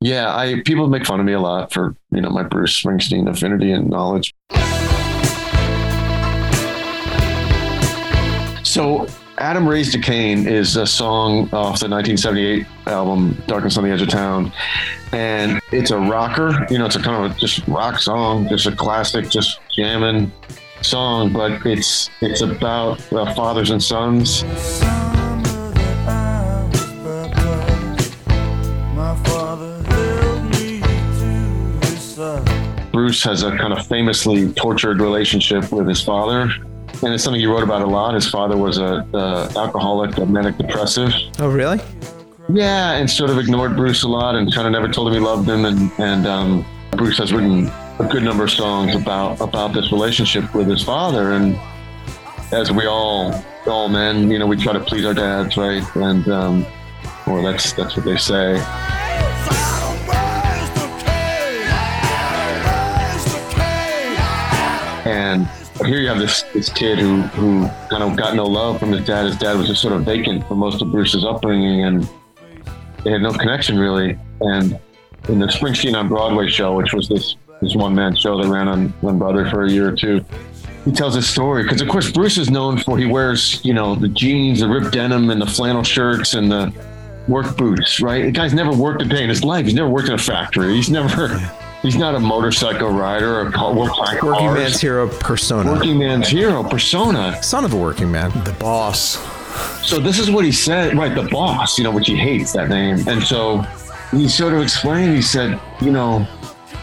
yeah, 0.04 0.36
I 0.36 0.62
people 0.66 0.88
make 0.88 1.06
fun 1.06 1.22
of 1.22 1.26
me 1.26 1.32
a 1.32 1.40
lot 1.40 1.72
for 1.72 1.96
you 2.12 2.20
know 2.20 2.30
my 2.30 2.44
Bruce 2.44 2.84
Springsteen 2.84 3.30
affinity 3.30 3.72
and 3.72 3.90
knowledge. 3.90 4.36
So 8.64 9.08
Adam 9.38 9.66
Raised 9.66 9.96
a 9.96 10.00
Cain 10.00 10.46
is 10.46 10.76
a 10.76 10.86
song 10.86 11.44
off 11.54 11.80
the 11.80 11.88
1978 11.88 12.66
album 12.88 13.42
Darkness 13.48 13.78
on 13.78 13.86
the 13.86 13.92
Edge 13.92 14.02
of 14.02 14.10
Town. 14.10 14.52
And 15.14 15.62
it's 15.72 15.92
a 15.92 15.98
rocker, 15.98 16.68
you 16.70 16.78
know, 16.80 16.86
it's 16.86 16.96
a 16.96 17.02
kind 17.02 17.26
of 17.26 17.32
a 17.32 17.40
just 17.40 17.66
rock 17.68 18.00
song, 18.00 18.50
just 18.50 18.66
a 18.66 18.76
classic, 18.76 19.30
just 19.30 19.60
jamming 19.74 20.32
song, 20.82 21.32
but 21.32 21.66
it's 21.66 22.10
it's 22.20 22.42
about 22.42 23.00
uh, 23.14 23.34
fathers 23.36 23.70
and 23.70 23.82
sons. 23.82 24.44
Bruce 32.94 33.24
has 33.24 33.42
a 33.42 33.58
kind 33.58 33.74
of 33.74 33.86
famously 33.88 34.54
tortured 34.54 35.02
relationship 35.02 35.72
with 35.72 35.88
his 35.88 36.02
father, 36.02 36.42
and 36.42 37.12
it's 37.12 37.24
something 37.24 37.42
he 37.42 37.48
wrote 37.48 37.64
about 37.64 37.82
a 37.82 37.88
lot. 37.88 38.14
His 38.14 38.30
father 38.30 38.56
was 38.56 38.78
a, 38.78 39.06
a 39.14 39.52
alcoholic, 39.58 40.16
a 40.18 40.26
manic 40.28 40.60
depressive. 40.60 41.12
Oh, 41.40 41.50
really? 41.50 41.82
Yeah, 42.50 42.92
and 42.92 43.10
sort 43.10 43.32
of 43.32 43.40
ignored 43.40 43.76
Bruce 43.76 44.04
a 44.04 44.08
lot, 44.08 44.36
and 44.36 44.54
kind 44.54 44.68
of 44.68 44.74
never 44.74 44.88
told 44.88 45.08
him 45.08 45.16
he 45.16 45.20
loved 45.20 45.50
him. 45.50 45.66
And 45.66 45.92
and 45.98 46.28
um, 46.28 46.66
Bruce 46.92 47.18
has 47.18 47.34
written 47.34 47.66
a 47.98 48.08
good 48.12 48.22
number 48.22 48.44
of 48.44 48.52
songs 48.52 48.96
about 48.96 49.42
about 49.42 49.74
this 49.74 49.92
relationship 49.92 50.54
with 50.54 50.68
his 50.68 50.84
father. 50.84 51.32
And 51.32 51.60
as 52.52 52.72
we 52.72 52.86
all 52.86 53.34
all 53.66 53.90
men, 53.90 54.30
you 54.30 54.38
know, 54.38 54.46
we 54.46 54.56
try 54.56 54.72
to 54.74 54.80
please 54.80 55.04
our 55.04 55.16
dads, 55.16 55.58
right? 55.58 55.84
And 55.96 56.28
um, 56.28 56.66
or 57.26 57.42
that's 57.42 57.74
that's 57.74 57.96
what 57.96 58.06
they 58.06 58.18
say. 58.18 58.54
And 65.06 65.48
here 65.86 66.00
you 66.00 66.08
have 66.08 66.20
this 66.20 66.44
this 66.54 66.70
kid 66.70 67.00
who 67.00 67.22
who 67.22 67.68
kind 67.90 68.04
of 68.04 68.16
got 68.16 68.36
no 68.36 68.46
love 68.46 68.80
from 68.80 68.92
his 68.92 69.06
dad. 69.06 69.26
His 69.26 69.38
dad 69.38 69.58
was 69.58 69.68
just 69.68 69.82
sort 69.82 69.94
of 69.94 70.04
vacant 70.04 70.48
for 70.48 70.56
most 70.56 70.82
of 70.82 70.92
Bruce's 70.92 71.26
upbringing, 71.26 71.84
and 71.84 72.10
they 73.04 73.12
had 73.12 73.22
no 73.22 73.34
connection 73.34 73.78
really. 73.78 74.18
And 74.42 74.80
in 75.30 75.40
the 75.40 75.48
Springsteen 75.48 75.96
on 75.96 76.08
Broadway 76.08 76.48
show, 76.48 76.76
which 76.76 76.94
was 76.94 77.10
this 77.10 77.36
this 77.62 77.76
one 77.76 77.96
man 77.96 78.16
show 78.16 78.42
that 78.42 78.50
ran 78.50 78.68
on, 78.68 78.94
on 79.04 79.18
Broadway 79.18 79.50
for 79.50 79.64
a 79.64 79.70
year 79.70 79.90
or 79.90 79.96
two, 79.96 80.24
he 80.86 80.92
tells 80.92 81.16
his 81.16 81.28
story 81.28 81.64
because 81.64 81.82
of 81.82 81.88
course 81.90 82.12
Bruce 82.12 82.38
is 82.38 82.50
known 82.50 82.78
for 82.78 82.98
he 82.98 83.06
wears 83.06 83.64
you 83.66 83.74
know 83.74 83.96
the 83.96 84.10
jeans, 84.10 84.62
the 84.62 84.70
ripped 84.70 84.94
denim, 84.94 85.30
and 85.30 85.42
the 85.42 85.46
flannel 85.46 85.84
shirts 85.84 86.34
and 86.34 86.50
the 86.50 86.74
work 87.28 87.58
boots. 87.58 88.00
Right? 88.00 88.24
The 88.24 88.32
guy's 88.32 88.54
never 88.54 88.72
worked 88.72 89.02
a 89.02 89.06
day 89.06 89.24
in 89.24 89.30
his 89.30 89.44
life. 89.44 89.66
He's 89.66 89.74
never 89.74 89.90
worked 89.90 90.08
in 90.08 90.14
a 90.14 90.18
factory. 90.18 90.76
He's 90.76 90.90
never 90.90 91.40
He's 91.84 91.98
not 91.98 92.16
a 92.16 92.20
motorcycle 92.20 92.92
rider 92.92 93.42
or 93.42 93.48
a 93.48 93.74
working 93.74 94.18
cars. 94.18 94.56
man's 94.56 94.80
hero 94.80 95.10
persona. 95.10 95.70
Working 95.70 96.00
man's 96.00 96.30
hero 96.30 96.64
persona. 96.64 97.44
Son 97.44 97.66
of 97.66 97.74
a 97.74 97.76
working 97.76 98.10
man. 98.10 98.32
The 98.46 98.56
boss. 98.58 99.20
So 99.86 100.00
this 100.00 100.18
is 100.18 100.32
what 100.32 100.46
he 100.46 100.52
said, 100.54 100.98
right? 100.98 101.14
The 101.14 101.28
boss, 101.30 101.78
you 101.78 101.84
know, 101.84 101.92
which 101.92 102.08
he 102.08 102.16
hates 102.16 102.54
that 102.54 102.70
name. 102.70 103.06
And 103.06 103.22
so 103.22 103.64
he 104.12 104.30
sort 104.30 104.54
of 104.54 104.62
explained. 104.62 105.14
He 105.14 105.22
said, 105.22 105.60
you 105.82 105.92
know, 105.92 106.20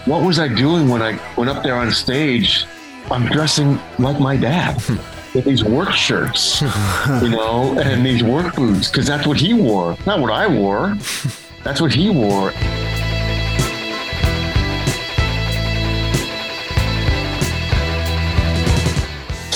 what 0.04 0.23
was 0.23 0.38
I 0.38 0.49
doing 0.49 0.90
when 0.90 1.00
I 1.00 1.19
went 1.35 1.49
up 1.49 1.62
there 1.62 1.76
on 1.76 1.90
stage? 1.92 2.66
I'm 3.11 3.25
dressing 3.25 3.80
like 3.99 4.21
my 4.21 4.37
dad. 4.37 4.83
with 5.35 5.45
these 5.45 5.64
work 5.64 5.92
shirts, 5.92 6.61
you 6.61 7.30
know, 7.30 7.78
and 7.78 8.04
these 8.04 8.23
work 8.23 8.54
boots, 8.57 8.90
because 8.90 9.07
that's 9.07 9.26
what 9.26 9.38
he 9.38 9.54
wore. 9.54 9.97
Not 10.04 10.21
what 10.21 10.30
I 10.30 10.47
wore. 10.47 10.97
That's 11.62 11.78
what 11.78 11.92
he 11.92 12.09
wore. 12.09 12.52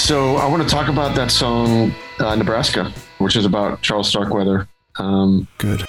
So 0.04 0.36
I 0.36 0.46
want 0.46 0.62
to 0.62 0.68
talk 0.68 0.88
about 0.88 1.16
that 1.16 1.30
song, 1.30 1.94
uh, 2.18 2.34
Nebraska, 2.34 2.92
which 3.16 3.36
is 3.36 3.46
about 3.46 3.80
Charles 3.80 4.06
Starkweather. 4.06 4.68
Um, 4.98 5.48
Good. 5.56 5.86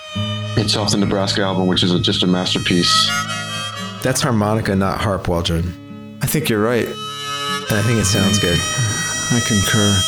it's 0.56 0.78
off 0.78 0.92
the 0.92 0.98
Nebraska 0.98 1.42
album, 1.42 1.68
which 1.68 1.84
is 1.84 1.92
a, 1.92 2.00
just 2.00 2.24
a 2.24 2.28
masterpiece. 2.28 3.12
That's 4.02 4.22
harmonica, 4.22 4.74
not 4.74 5.02
harp, 5.02 5.28
Waldron. 5.28 6.18
I 6.22 6.28
think 6.28 6.48
you're 6.48 6.62
right. 6.62 6.86
And 6.86 7.78
I 7.78 7.82
think 7.82 8.00
it 8.00 8.06
sounds 8.06 8.40
good. 8.40 8.58
I 8.58 9.42
concur. 9.46 10.00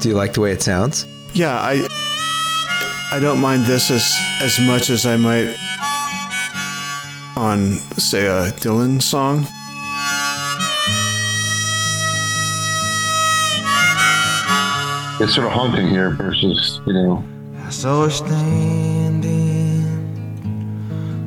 Do 0.00 0.08
you 0.08 0.14
like 0.14 0.34
the 0.34 0.42
way 0.42 0.52
it 0.52 0.62
sounds? 0.62 1.08
Yeah, 1.32 1.56
I 1.58 1.88
I 3.10 3.18
don't 3.18 3.40
mind 3.40 3.64
this 3.64 3.90
as 3.90 4.08
as 4.40 4.60
much 4.60 4.90
as 4.90 5.06
I 5.06 5.16
might 5.16 5.56
on 7.36 7.72
say 7.98 8.26
a 8.26 8.52
Dylan 8.52 9.02
song. 9.02 9.44
It's 15.18 15.34
sort 15.34 15.46
of 15.46 15.52
haunting 15.54 15.88
here 15.88 16.10
versus, 16.10 16.80
you 16.86 16.92
know, 16.92 17.24
I 17.64 17.70
saw 17.70 18.04
her 18.04 18.10
standing 18.10 19.82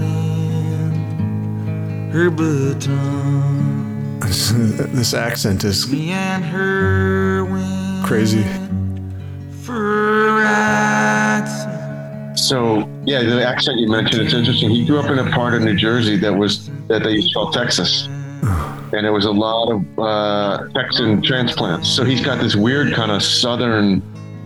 her 2.12 2.30
baton. 2.30 4.18
this 4.20 5.12
accent 5.14 5.62
is 5.64 5.86
Me 5.92 6.10
and 6.10 6.42
her 6.44 7.46
crazy. 8.04 8.42
for 9.62 10.28
a 10.28 10.32
ride. 10.42 11.46
So 12.36 12.88
yeah, 13.04 13.22
the 13.22 13.46
accent 13.46 13.78
you 13.78 13.88
mentioned, 13.88 14.22
it's 14.22 14.32
interesting. 14.34 14.70
He 14.70 14.84
grew 14.86 14.98
up 14.98 15.10
in 15.10 15.18
a 15.18 15.30
part 15.30 15.52
of 15.54 15.60
New 15.62 15.76
Jersey 15.76 16.16
that 16.16 16.32
was 16.34 16.68
that 16.88 17.02
they 17.04 17.12
used 17.12 17.28
to 17.28 17.34
call 17.34 17.52
Texas. 17.52 18.08
And 18.92 19.06
it 19.06 19.10
was 19.10 19.24
a 19.24 19.30
lot 19.30 19.70
of 19.70 19.98
uh, 19.98 20.68
Texan 20.74 21.22
transplants. 21.22 21.88
So 21.88 22.04
he's 22.04 22.20
got 22.20 22.40
this 22.40 22.56
weird 22.56 22.92
kind 22.94 23.10
of 23.10 23.22
southern 23.22 24.02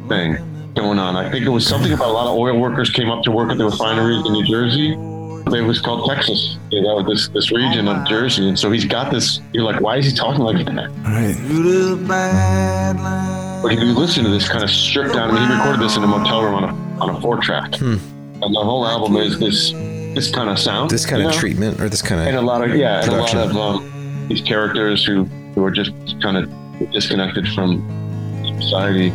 thing 0.08 0.36
going 0.74 0.98
on. 0.98 1.16
I 1.16 1.30
think 1.30 1.46
it 1.46 1.50
was 1.50 1.66
something 1.66 1.92
about 1.92 2.08
a 2.08 2.12
lot 2.12 2.26
of 2.26 2.36
oil 2.36 2.58
workers 2.58 2.90
came 2.90 3.10
up 3.10 3.22
to 3.24 3.30
work 3.30 3.50
at 3.50 3.58
the 3.58 3.64
refineries 3.64 4.26
in 4.26 4.32
New 4.32 4.44
Jersey. 4.44 4.92
It 4.92 5.62
was 5.62 5.80
called 5.80 6.08
Texas. 6.08 6.58
You 6.70 6.82
know, 6.82 7.02
this 7.02 7.28
this 7.28 7.52
region 7.52 7.86
of 7.86 8.06
Jersey. 8.06 8.48
And 8.48 8.58
so 8.58 8.70
he's 8.70 8.86
got 8.86 9.12
this 9.12 9.40
you're 9.52 9.64
like, 9.64 9.80
why 9.80 9.98
is 9.98 10.06
he 10.06 10.12
talking 10.12 10.40
like 10.40 10.64
that? 10.64 10.78
All 10.78 11.12
right. 11.12 11.36
Through 11.36 11.96
the 11.96 12.08
bad 12.08 12.96
line. 12.96 13.62
But 13.62 13.72
if 13.72 13.80
you 13.80 13.92
listen 13.92 14.24
to 14.24 14.30
this 14.30 14.48
kind 14.48 14.64
of 14.64 14.70
stripped 14.70 15.14
down, 15.14 15.30
I 15.30 15.34
mean, 15.34 15.48
he 15.48 15.54
recorded 15.54 15.80
this 15.80 15.96
in 15.96 16.02
a 16.02 16.06
motel 16.06 16.42
room 16.42 16.54
on 16.54 16.64
a 16.64 17.00
on 17.00 17.16
a 17.16 17.20
four 17.20 17.40
track. 17.40 17.80
And 17.80 18.54
the 18.54 18.60
whole 18.60 18.86
album 18.86 19.16
is 19.16 19.38
this 19.38 19.72
this 20.14 20.30
kind 20.30 20.48
of 20.48 20.58
sound. 20.58 20.90
This 20.90 21.06
kind 21.06 21.22
of 21.22 21.30
know? 21.30 21.38
treatment 21.38 21.80
or 21.80 21.88
this 21.88 22.02
kind 22.02 22.20
of 22.20 22.26
and 22.26 22.36
a 22.36 22.42
lot 22.42 22.62
of 22.62 22.74
yeah, 22.74 23.02
and 23.02 23.12
a 23.12 23.16
lot 23.16 23.34
of 23.34 23.56
um, 23.56 23.93
these 24.28 24.40
characters 24.40 25.04
who 25.04 25.24
who 25.54 25.64
are 25.64 25.70
just 25.70 25.92
kind 26.20 26.36
of 26.36 26.50
disconnected 26.92 27.48
from 27.48 27.82
society. 28.60 29.10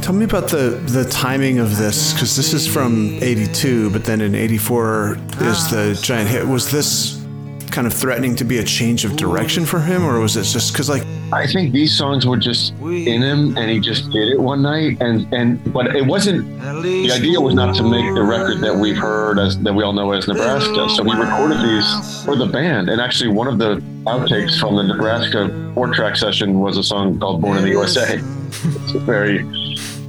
Tell 0.00 0.14
me 0.14 0.24
about 0.24 0.48
the 0.48 0.82
the 0.86 1.04
timing 1.10 1.58
of 1.58 1.76
this 1.76 2.12
because 2.12 2.36
this 2.36 2.52
is 2.52 2.66
from 2.66 3.18
'82, 3.22 3.90
but 3.90 4.04
then 4.04 4.20
in 4.20 4.34
'84 4.34 5.18
is 5.40 5.70
the 5.70 5.96
ah. 5.96 6.02
giant 6.02 6.28
hit. 6.28 6.46
Was 6.46 6.70
this 6.70 7.24
kind 7.70 7.86
of 7.86 7.92
threatening 7.92 8.36
to 8.36 8.44
be 8.44 8.58
a 8.58 8.64
change 8.64 9.04
of 9.04 9.16
direction 9.16 9.64
for 9.64 9.80
him, 9.80 10.04
or 10.04 10.20
was 10.20 10.36
it 10.36 10.44
just 10.44 10.72
because 10.72 10.88
like 10.88 11.04
I 11.34 11.46
think 11.46 11.72
these 11.72 11.96
songs 11.96 12.24
were 12.26 12.36
just 12.36 12.72
in 12.82 13.20
him, 13.20 13.56
and 13.58 13.70
he 13.70 13.80
just 13.80 14.10
did 14.10 14.28
it 14.28 14.40
one 14.40 14.62
night. 14.62 14.98
And 15.00 15.32
and 15.34 15.72
but 15.72 15.94
it 15.96 16.06
wasn't. 16.06 16.46
The 16.82 17.10
idea 17.12 17.40
was 17.40 17.54
not 17.54 17.74
to 17.76 17.82
make 17.82 18.14
the 18.14 18.22
record 18.22 18.60
that 18.60 18.74
we've 18.76 18.96
heard 18.96 19.38
as 19.38 19.58
that 19.62 19.74
we 19.74 19.82
all 19.82 19.92
know 19.92 20.12
as 20.12 20.28
Nebraska. 20.28 20.88
So 20.90 21.02
we 21.02 21.12
recorded 21.12 21.58
these 21.58 22.24
for 22.24 22.36
the 22.36 22.46
band, 22.46 22.88
and 22.88 23.00
actually 23.00 23.30
one 23.30 23.48
of 23.48 23.58
the 23.58 23.82
outtakes 24.06 24.58
from 24.60 24.76
the 24.76 24.82
Nebraska 24.84 25.72
four-track 25.74 26.14
session 26.16 26.60
was 26.60 26.76
a 26.76 26.82
song 26.82 27.18
called 27.18 27.40
"Born 27.40 27.58
in 27.58 27.64
the 27.64 27.70
USA." 27.70 28.20
It's 28.20 28.94
a 28.94 29.00
very 29.00 29.44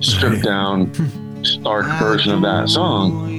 stripped 0.01 0.43
down, 0.43 0.93
stark 1.43 1.85
version 1.99 2.31
of 2.33 2.41
that 2.41 2.69
song. 2.69 3.31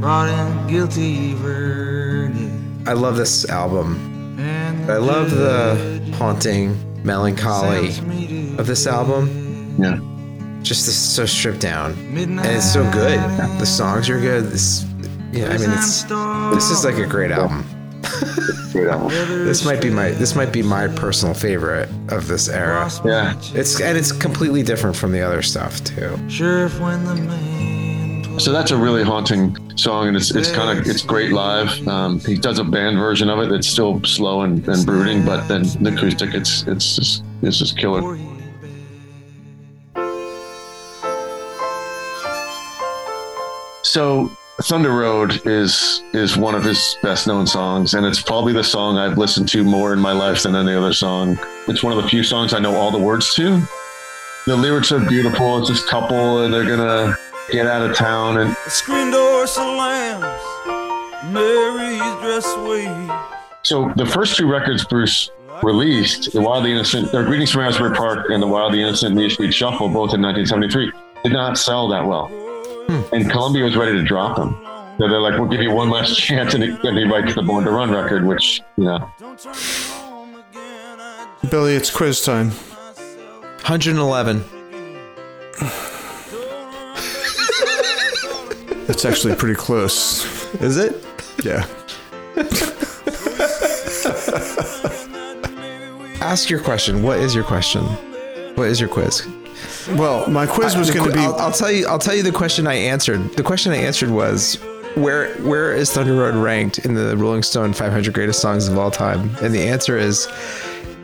Brought 0.00 0.28
in 0.28 0.66
guilty. 0.66 1.34
I 2.86 2.92
love 2.92 3.16
this 3.16 3.48
album. 3.48 4.38
I 4.88 4.98
love 4.98 5.30
the 5.30 5.95
haunting 6.16 6.76
melancholy 7.04 7.88
of 8.58 8.66
this 8.66 8.86
album. 8.86 9.76
Yeah. 9.78 10.00
Just 10.62 10.86
this 10.86 10.96
so 10.96 11.26
stripped 11.26 11.60
down. 11.60 11.92
And 11.92 12.40
it's 12.40 12.72
so 12.72 12.82
good. 12.90 13.20
The 13.60 13.66
songs 13.66 14.08
are 14.08 14.18
good. 14.18 14.44
This 14.44 14.84
yeah, 15.32 15.48
I 15.48 15.58
mean 15.58 15.70
it's 15.70 16.02
this 16.54 16.70
is 16.70 16.84
like 16.84 16.96
a 16.96 17.06
great 17.06 17.30
album. 17.30 17.64
Great 18.72 18.88
album. 18.88 19.10
This 19.44 19.64
might 19.64 19.80
be 19.80 19.90
my 19.90 20.10
this 20.10 20.34
might 20.34 20.52
be 20.52 20.62
my 20.62 20.88
personal 20.88 21.34
favorite 21.34 21.88
of 22.08 22.26
this 22.26 22.48
era. 22.48 22.90
Yeah. 23.04 23.38
It's 23.52 23.80
and 23.80 23.96
it's 23.96 24.12
completely 24.12 24.62
different 24.62 24.96
from 24.96 25.12
the 25.12 25.20
other 25.20 25.42
stuff 25.42 25.84
too. 25.84 26.18
Sheriff 26.28 26.80
when 26.80 27.04
the 27.04 27.14
man 27.14 28.40
So 28.40 28.52
that's 28.52 28.70
a 28.70 28.76
really 28.76 29.02
haunting 29.02 29.56
song, 29.76 30.08
and 30.08 30.16
it's 30.16 30.34
it's 30.34 30.50
kind 30.50 30.78
of 30.78 30.86
it's 30.86 31.02
great 31.02 31.32
live. 31.32 31.86
Um, 31.86 32.18
he 32.20 32.36
does 32.36 32.58
a 32.58 32.64
band 32.64 32.98
version 32.98 33.30
of 33.30 33.38
it 33.40 33.50
that's 33.50 33.68
still 33.68 34.02
slow 34.04 34.42
and, 34.42 34.66
and 34.68 34.84
brooding, 34.84 35.24
but 35.24 35.46
then 35.46 35.62
the 35.82 35.94
acoustic, 35.94 36.34
it's 36.34 36.66
it's 36.66 36.96
just 36.96 37.24
it's 37.42 37.58
just 37.58 37.78
killer. 37.78 38.18
So 43.82 44.30
Thunder 44.62 44.92
Road 44.92 45.46
is 45.46 46.02
is 46.12 46.36
one 46.36 46.54
of 46.54 46.64
his 46.64 46.96
best 47.02 47.26
known 47.26 47.46
songs, 47.46 47.94
and 47.94 48.04
it's 48.04 48.20
probably 48.20 48.52
the 48.52 48.64
song 48.64 48.98
I've 48.98 49.18
listened 49.18 49.48
to 49.50 49.62
more 49.62 49.92
in 49.92 50.00
my 50.00 50.12
life 50.12 50.42
than 50.42 50.56
any 50.56 50.74
other 50.74 50.92
song. 50.92 51.38
It's 51.68 51.82
one 51.82 51.96
of 51.96 52.02
the 52.02 52.08
few 52.08 52.22
songs 52.22 52.52
I 52.52 52.58
know 52.58 52.74
all 52.74 52.90
the 52.90 52.98
words 52.98 53.34
to. 53.34 53.62
The 54.46 54.56
lyrics 54.56 54.92
are 54.92 55.00
beautiful. 55.00 55.58
It's 55.58 55.68
this 55.68 55.84
couple, 55.88 56.44
and 56.44 56.52
they're 56.54 56.64
gonna 56.64 57.16
get 57.50 57.66
out 57.66 57.88
of 57.88 57.96
town, 57.96 58.38
and 58.38 58.50
The 58.64 58.70
screen 58.70 59.10
door 59.10 59.46
slams. 59.46 60.24
Mary's 61.32 62.00
dress 62.22 62.46
waves. 62.68 63.10
So 63.62 63.92
the 63.96 64.06
first 64.06 64.36
two 64.36 64.46
records 64.50 64.84
Bruce 64.84 65.30
released, 65.62 66.32
The 66.32 66.40
Wild 66.40 66.64
the 66.64 66.68
Innocent, 66.68 67.12
or 67.14 67.24
Greetings 67.24 67.50
from 67.50 67.62
Asbury 67.62 67.94
Park 67.96 68.30
and 68.30 68.42
The 68.42 68.46
Wild 68.46 68.72
the 68.74 68.80
Innocent 68.80 69.12
and 69.12 69.20
The 69.20 69.28
Street 69.30 69.52
Shuffle, 69.52 69.88
both 69.88 70.14
in 70.14 70.22
1973, 70.22 70.92
did 71.24 71.32
not 71.32 71.58
sell 71.58 71.88
that 71.88 72.04
well. 72.06 72.26
Hmm. 72.88 73.14
And 73.14 73.30
Columbia 73.30 73.64
was 73.64 73.76
ready 73.76 73.92
to 73.92 74.02
drop 74.04 74.36
them. 74.36 74.56
So 74.98 75.08
they're 75.08 75.20
like, 75.20 75.38
we'll 75.38 75.48
give 75.48 75.60
you 75.60 75.70
one 75.72 75.90
last 75.90 76.16
chance. 76.20 76.54
And 76.54 76.62
they- 76.62 76.88
and 76.88 76.96
they 76.96 77.04
write 77.04 77.34
the 77.34 77.42
Born 77.42 77.64
to 77.64 77.70
Run 77.70 77.90
record, 77.90 78.24
which, 78.24 78.62
you 78.76 78.84
know, 78.84 79.10
Billy? 81.50 81.74
It's 81.74 81.90
quiz 81.90 82.22
time. 82.24 82.50
111. 82.50 84.44
That's 88.96 89.04
actually 89.04 89.34
pretty 89.34 89.56
close. 89.56 90.24
Is 90.54 90.78
it? 90.78 91.04
Yeah. 91.44 91.66
Ask 96.22 96.48
your 96.48 96.60
question. 96.60 97.02
What 97.02 97.18
is 97.18 97.34
your 97.34 97.44
question? 97.44 97.82
What 98.54 98.68
is 98.68 98.80
your 98.80 98.88
quiz? 98.88 99.28
Well, 99.98 100.26
my 100.30 100.46
quiz 100.46 100.78
was 100.78 100.90
going 100.90 101.10
to 101.10 101.14
be. 101.14 101.20
I'll, 101.20 101.34
I'll 101.34 101.52
tell 101.52 101.70
you. 101.70 101.86
I'll 101.86 101.98
tell 101.98 102.14
you 102.14 102.22
the 102.22 102.32
question 102.32 102.66
I 102.66 102.72
answered. 102.72 103.34
The 103.34 103.42
question 103.42 103.70
I 103.70 103.76
answered 103.76 104.08
was, 104.08 104.54
where 104.94 105.34
where 105.42 105.74
is 105.74 105.92
Thunder 105.92 106.14
Road 106.14 106.34
ranked 106.34 106.78
in 106.78 106.94
the 106.94 107.18
Rolling 107.18 107.42
Stone 107.42 107.74
500 107.74 108.14
greatest 108.14 108.40
songs 108.40 108.66
of 108.66 108.78
all 108.78 108.90
time? 108.90 109.28
And 109.42 109.54
the 109.54 109.68
answer 109.68 109.98
is, 109.98 110.26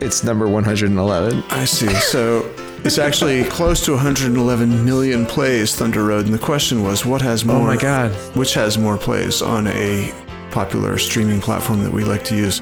it's 0.01 0.23
number 0.23 0.47
111. 0.47 1.43
I 1.51 1.65
see. 1.65 1.93
So 1.93 2.51
it's 2.85 2.97
actually 2.97 3.43
close 3.45 3.83
to 3.85 3.91
111 3.93 4.83
million 4.85 5.25
plays, 5.25 5.75
Thunder 5.75 6.03
Road. 6.03 6.25
And 6.25 6.33
the 6.33 6.39
question 6.39 6.83
was, 6.83 7.05
what 7.05 7.21
has 7.21 7.45
more? 7.45 7.55
Oh 7.55 7.63
my 7.63 7.77
God. 7.77 8.11
Which 8.35 8.53
has 8.55 8.77
more 8.77 8.97
plays 8.97 9.41
on 9.41 9.67
a 9.67 10.13
popular 10.51 10.97
streaming 10.97 11.39
platform 11.41 11.83
that 11.83 11.91
we 11.91 12.03
like 12.03 12.23
to 12.25 12.35
use? 12.35 12.61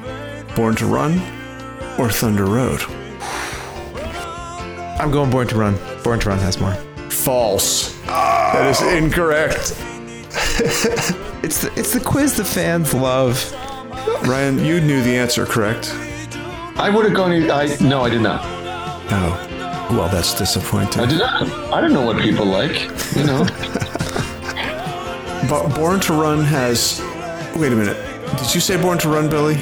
Born 0.54 0.76
to 0.76 0.86
Run 0.86 1.14
or 1.98 2.08
Thunder 2.08 2.44
Road? 2.44 2.80
I'm 5.00 5.10
going 5.10 5.30
Born 5.30 5.48
to 5.48 5.56
Run. 5.56 5.76
Born 6.04 6.20
to 6.20 6.28
Run 6.28 6.38
has 6.38 6.60
more. 6.60 6.74
False. 7.10 7.98
That 8.02 8.70
is 8.70 8.80
incorrect. 8.82 9.76
It's 11.42 11.60
the 11.62 11.72
it's 11.76 11.92
the 11.92 11.98
quiz 11.98 12.36
the 12.36 12.44
fans 12.44 12.94
love. 12.94 13.52
Ryan, 14.22 14.64
you 14.64 14.80
knew 14.80 15.02
the 15.02 15.16
answer, 15.16 15.44
correct? 15.44 15.92
I 16.76 16.88
would 16.88 17.04
have 17.04 17.14
gone, 17.14 17.32
I, 17.50 17.76
no, 17.80 18.02
I 18.02 18.10
did 18.10 18.22
not. 18.22 18.42
Oh. 19.10 19.51
Well, 19.92 20.08
that's 20.08 20.34
disappointing. 20.34 21.02
I 21.02 21.06
disappointing. 21.06 21.48
did 21.48 21.52
not. 21.68 21.72
I 21.72 21.80
don't 21.80 21.92
know 21.92 22.02
what 22.06 22.20
people 22.22 22.46
like, 22.46 22.80
you 23.16 23.24
know. 23.24 23.46
But 25.48 25.74
Born 25.74 26.00
to 26.00 26.12
Run 26.14 26.44
has. 26.44 27.00
Wait 27.56 27.72
a 27.72 27.76
minute. 27.76 27.96
Did 28.38 28.54
you 28.54 28.60
say 28.60 28.80
Born 28.80 28.96
to 28.98 29.08
Run, 29.10 29.28
Billy? 29.28 29.56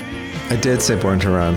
I 0.51 0.57
did 0.57 0.81
say 0.83 0.95
Born 0.95 1.19
to 1.21 1.31
Run. 1.31 1.55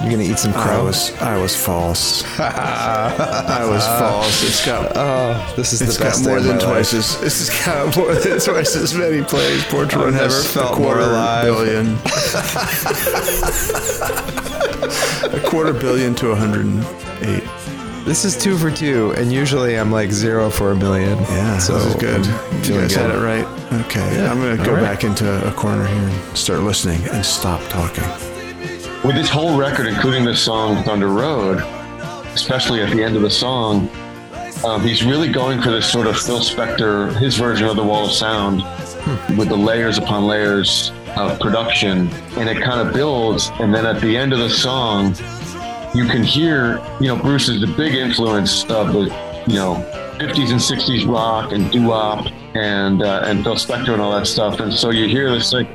You're 0.00 0.10
gonna 0.12 0.22
eat 0.22 0.38
some 0.38 0.52
I 0.54 0.62
crow? 0.64 0.84
was 0.86 1.12
I 1.20 1.36
was 1.36 1.54
false. 1.54 2.24
I 2.40 3.64
was 3.68 3.84
false. 3.86 4.42
It's 4.44 4.64
got 4.64 4.92
oh, 4.96 5.52
this 5.56 5.72
is 5.74 5.80
the 5.80 5.86
best 6.02 6.24
got 6.24 6.28
more 6.30 6.40
than 6.40 6.58
twice 6.58 6.92
life. 6.94 7.00
as 7.00 7.20
this 7.20 7.38
has 7.50 7.64
got 7.66 7.96
more 7.96 8.14
than 8.14 8.38
twice 8.46 8.74
as 8.76 8.94
many 8.94 9.22
plays. 9.22 9.62
Porch 9.64 9.94
I've 9.94 10.00
Run 10.04 10.12
never 10.14 10.24
has 10.24 10.52
felt 10.52 10.76
a 10.76 10.80
more 10.80 10.94
quarter 10.94 11.10
alive. 11.10 11.44
billion. 11.44 11.98
a 15.34 15.40
quarter 15.50 15.72
billion 15.72 16.14
to 16.16 16.28
108. 16.30 17.11
This 18.04 18.24
is 18.24 18.36
two 18.36 18.58
for 18.58 18.70
two, 18.70 19.12
and 19.16 19.32
usually 19.32 19.78
I'm 19.78 19.92
like 19.92 20.10
zero 20.10 20.50
for 20.50 20.72
a 20.72 20.76
million. 20.76 21.18
Yeah, 21.20 21.58
so 21.58 21.74
this 21.78 21.86
is 21.86 21.94
good. 21.94 22.26
You 22.66 22.80
guys 22.80 22.94
had 22.94 23.10
it 23.10 23.18
right. 23.18 23.46
Okay, 23.86 24.16
Yeah, 24.16 24.30
I'm 24.30 24.40
gonna 24.40 24.62
go 24.62 24.74
right. 24.74 24.82
back 24.82 25.04
into 25.04 25.48
a 25.48 25.52
corner 25.52 25.86
here 25.86 25.96
and 25.98 26.36
start 26.36 26.60
listening 26.60 27.00
and 27.10 27.24
stop 27.24 27.60
talking. 27.68 28.04
with 29.04 29.14
this 29.16 29.28
whole 29.28 29.56
record, 29.56 29.86
including 29.86 30.24
this 30.24 30.40
song 30.42 30.82
Thunder 30.84 31.08
Road, 31.08 31.58
especially 32.34 32.82
at 32.82 32.90
the 32.90 33.02
end 33.02 33.14
of 33.16 33.22
the 33.22 33.30
song, 33.30 33.88
um, 34.64 34.80
he's 34.82 35.04
really 35.04 35.30
going 35.30 35.60
for 35.62 35.70
this 35.70 35.90
sort 35.90 36.06
of 36.08 36.16
Phil 36.18 36.40
Spector, 36.40 37.14
his 37.18 37.36
version 37.36 37.66
of 37.68 37.76
the 37.76 37.82
Wall 37.84 38.06
of 38.06 38.12
Sound, 38.12 38.62
with 39.38 39.48
the 39.48 39.56
layers 39.56 39.98
upon 39.98 40.26
layers 40.26 40.92
of 41.16 41.38
production, 41.40 42.08
and 42.36 42.48
it 42.48 42.60
kind 42.62 42.86
of 42.86 42.92
builds. 42.94 43.50
And 43.60 43.72
then 43.74 43.86
at 43.86 44.00
the 44.00 44.16
end 44.16 44.32
of 44.32 44.38
the 44.40 44.50
song, 44.50 45.14
you 45.94 46.06
can 46.06 46.22
hear, 46.22 46.80
you 47.00 47.08
know, 47.08 47.16
Bruce 47.16 47.48
is 47.48 47.62
a 47.62 47.66
big 47.66 47.94
influence 47.94 48.64
of 48.64 48.92
the, 48.92 49.02
you 49.46 49.56
know, 49.56 49.74
50s 50.18 50.50
and 50.50 50.60
60s 50.60 51.06
rock 51.06 51.52
and 51.52 51.70
doo-wop 51.70 52.26
and 52.54 53.02
uh, 53.02 53.22
and 53.24 53.42
Phil 53.42 53.56
Spector 53.56 53.92
and 53.92 54.00
all 54.00 54.12
that 54.12 54.26
stuff. 54.26 54.60
And 54.60 54.72
so 54.72 54.90
you 54.90 55.08
hear 55.08 55.30
this 55.30 55.52
like. 55.52 55.68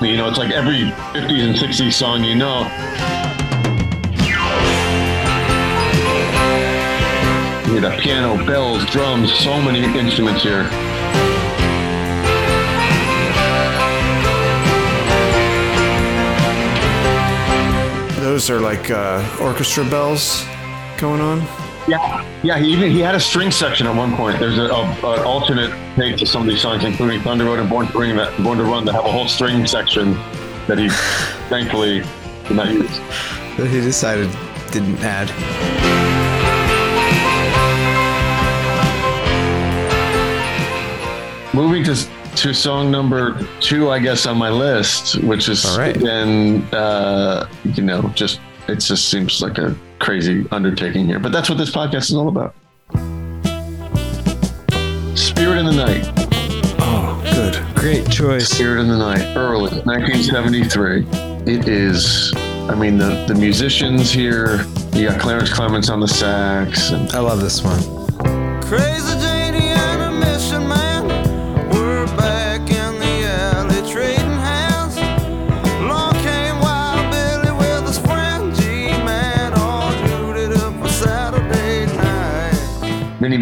You 0.00 0.16
know, 0.16 0.28
it's 0.28 0.38
like 0.38 0.50
every 0.50 0.90
50s 1.12 1.44
and 1.44 1.54
60s 1.54 1.92
song 1.92 2.24
you 2.24 2.34
know. 2.34 2.60
You 7.66 7.72
hear 7.72 7.90
the 7.90 7.96
piano, 8.00 8.44
bells, 8.46 8.84
drums, 8.86 9.32
so 9.32 9.60
many 9.60 9.84
instruments 9.98 10.42
here. 10.42 10.89
Those 18.30 18.48
are 18.48 18.60
like 18.60 18.92
uh, 18.92 19.38
orchestra 19.40 19.84
bells 19.84 20.44
going 20.98 21.20
on. 21.20 21.40
Yeah, 21.88 22.24
yeah. 22.44 22.60
He 22.60 22.72
even 22.72 22.92
he 22.92 23.00
had 23.00 23.16
a 23.16 23.20
string 23.20 23.50
section 23.50 23.88
at 23.88 23.96
one 23.96 24.14
point. 24.14 24.38
There's 24.38 24.56
a, 24.56 24.66
a, 24.66 25.18
an 25.18 25.24
alternate 25.24 25.72
take 25.96 26.16
to 26.18 26.26
some 26.26 26.42
of 26.42 26.46
these 26.46 26.60
songs, 26.60 26.84
including 26.84 27.22
Thunder 27.22 27.46
Road 27.46 27.58
and 27.58 27.68
Born 27.68 27.88
to 27.88 27.92
Bring 27.92 28.16
that 28.18 28.40
Born 28.40 28.58
to 28.58 28.62
Run, 28.62 28.84
that 28.84 28.94
have 28.94 29.04
a 29.04 29.10
whole 29.10 29.26
string 29.26 29.66
section 29.66 30.12
that 30.68 30.78
he 30.78 30.88
thankfully 31.48 32.04
did 32.46 32.56
not 32.56 32.70
use. 32.70 32.98
That 33.56 33.66
he 33.68 33.80
decided 33.80 34.30
didn't 34.70 35.00
add. 35.00 35.26
Moving 41.52 41.82
to 41.82 42.19
to 42.36 42.54
song 42.54 42.90
number 42.90 43.46
two, 43.60 43.90
I 43.90 43.98
guess 43.98 44.26
on 44.26 44.36
my 44.38 44.50
list, 44.50 45.22
which 45.22 45.48
is 45.48 45.64
All 45.64 45.78
right. 45.78 45.96
again, 45.96 46.62
uh, 46.72 47.48
you 47.64 47.82
know, 47.82 48.02
just 48.14 48.40
it 48.68 48.76
just 48.76 49.08
seems 49.10 49.42
like 49.42 49.58
a 49.58 49.76
crazy 49.98 50.46
undertaking 50.50 51.06
here, 51.06 51.18
but 51.18 51.32
that's 51.32 51.48
what 51.48 51.58
this 51.58 51.70
podcast 51.70 52.10
is 52.10 52.14
all 52.14 52.28
about. 52.28 52.54
Spirit 55.16 55.58
in 55.58 55.66
the 55.66 55.72
Night. 55.72 56.04
Oh, 56.80 57.20
good. 57.34 57.76
Great 57.76 58.08
choice. 58.10 58.48
Spirit 58.48 58.80
in 58.80 58.88
the 58.88 58.96
Night, 58.98 59.36
early, 59.36 59.70
1973. 59.82 61.06
It 61.52 61.68
is, 61.68 62.32
I 62.68 62.74
mean, 62.74 62.96
the, 62.98 63.24
the 63.26 63.34
musicians 63.34 64.10
here, 64.10 64.64
you 64.94 65.08
got 65.08 65.20
Clarence 65.20 65.50
Clemons 65.50 65.90
on 65.90 66.00
the 66.00 66.08
sax, 66.08 66.90
and 66.90 67.10
I 67.12 67.20
love 67.20 67.40
this 67.40 67.62
one. 67.62 67.80
Crazy 68.62 69.18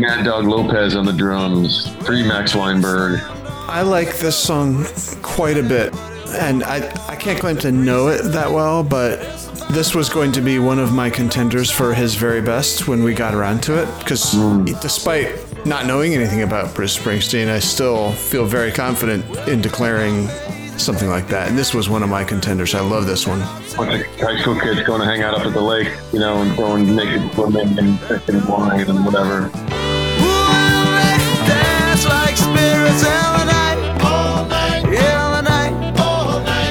Mad 0.01 0.25
Dog 0.25 0.45
Lopez 0.45 0.95
on 0.95 1.05
the 1.05 1.13
drums, 1.13 1.93
three 2.05 2.27
Max 2.27 2.55
Weinberg. 2.55 3.21
I 3.69 3.83
like 3.83 4.19
this 4.19 4.37
song 4.37 4.85
quite 5.23 5.59
a 5.59 5.63
bit, 5.63 5.95
and 6.29 6.63
I 6.65 6.89
I 7.09 7.17
can't 7.17 7.39
claim 7.39 7.57
to 7.59 7.73
know 7.73 8.09
it 8.09 8.23
that 8.33 8.51
well, 8.51 8.83
but 8.83 9.19
this 9.71 9.95
was 9.95 10.09
going 10.09 10.33
to 10.33 10.41
be 10.41 10.59
one 10.59 10.79
of 10.79 10.93
my 10.93 11.11
contenders 11.11 11.71
for 11.71 11.93
his 11.93 12.15
very 12.15 12.41
best 12.41 12.89
when 12.89 13.03
we 13.03 13.13
got 13.13 13.35
around 13.35 13.63
to 13.65 13.83
it. 13.83 13.99
Because 13.99 14.35
mm. 14.35 14.81
despite 14.81 15.35
not 15.67 15.87
knowing 15.87 16.15
anything 16.15 16.43
about 16.43 16.75
Bruce 16.75 16.97
Springsteen, 16.97 17.49
I 17.49 17.59
still 17.59 18.13
feel 18.13 18.47
very 18.47 18.73
confident 18.73 19.25
in 19.49 19.61
declaring 19.61 20.29
something 20.79 21.09
like 21.09 21.29
that. 21.29 21.49
And 21.49 21.59
this 21.59 21.75
was 21.75 21.89
one 21.89 22.03
of 22.03 22.09
my 22.09 22.25
contenders. 22.25 22.75
I 22.75 22.81
love 22.81 23.07
this 23.07 23.27
one. 23.27 23.41
bunch 23.77 24.01
of 24.01 24.21
high 24.21 24.41
school 24.41 24.59
kids 24.59 24.83
going 24.85 25.01
to 25.01 25.07
hang 25.07 25.23
out 25.23 25.35
up 25.35 25.45
at 25.45 25.53
the 25.53 25.61
lake, 25.61 25.93
you 26.13 26.21
know, 26.21 26.41
and 26.41 26.55
throwing 26.55 26.95
naked 26.95 27.37
women 27.37 27.79
and 27.79 27.99
drinking 28.01 28.47
wine 28.47 28.89
and 28.89 29.05
whatever. 29.05 29.51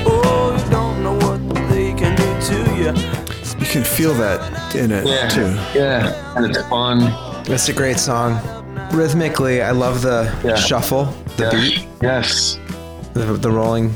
Oh, 0.10 0.56
you 0.58 0.70
don't 0.70 1.04
know 1.04 1.14
what 1.16 1.40
they 1.70 1.94
can 1.94 2.16
do 2.16 2.42
to 2.48 2.56
you. 2.76 2.92
You 3.60 3.66
can 3.66 3.84
feel 3.84 4.14
that 4.16 4.76
in 4.76 4.92
it 4.92 5.06
Yeah, 5.06 5.28
too. 5.30 5.54
yeah, 5.78 6.36
and 6.36 6.46
it's 6.46 6.62
fun. 6.68 7.02
It's 7.52 7.70
a 7.70 7.74
great 7.74 7.98
song. 8.00 8.40
Rhythmically, 8.92 9.62
I 9.62 9.72
love 9.72 10.02
the 10.02 10.32
Yeah. 10.44 10.56
shuffle, 10.56 11.06
the 11.38 11.44
yes. 11.44 11.54
beat, 11.54 11.88
Yes, 12.02 12.60
the, 13.14 13.20
the 13.34 13.52
rolling. 13.52 13.94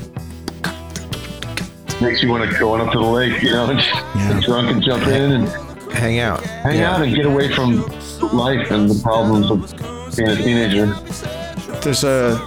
makes 2.01 2.23
you 2.23 2.29
want 2.31 2.49
to 2.49 2.57
go 2.59 2.73
on 2.73 2.81
up 2.81 2.91
to 2.91 2.97
the 2.99 3.05
lake, 3.05 3.41
you 3.43 3.51
know, 3.51 3.65
and 3.69 3.79
get 3.79 4.43
drunk 4.43 4.71
and 4.71 4.81
jump 4.81 5.05
in 5.07 5.31
and 5.33 5.47
Hang 5.93 6.19
out. 6.19 6.41
hang 6.43 6.79
Yeah. 6.79 6.95
out 6.95 7.01
and 7.03 7.13
get 7.15 7.25
away 7.25 7.53
from 7.53 7.85
life 8.33 8.71
and 8.71 8.89
the 8.89 8.99
problems 9.03 9.51
of 9.51 10.15
being 10.17 10.29
a 10.29 10.35
teenager. 10.35 10.95
There's 11.83 12.03
a 12.03 12.39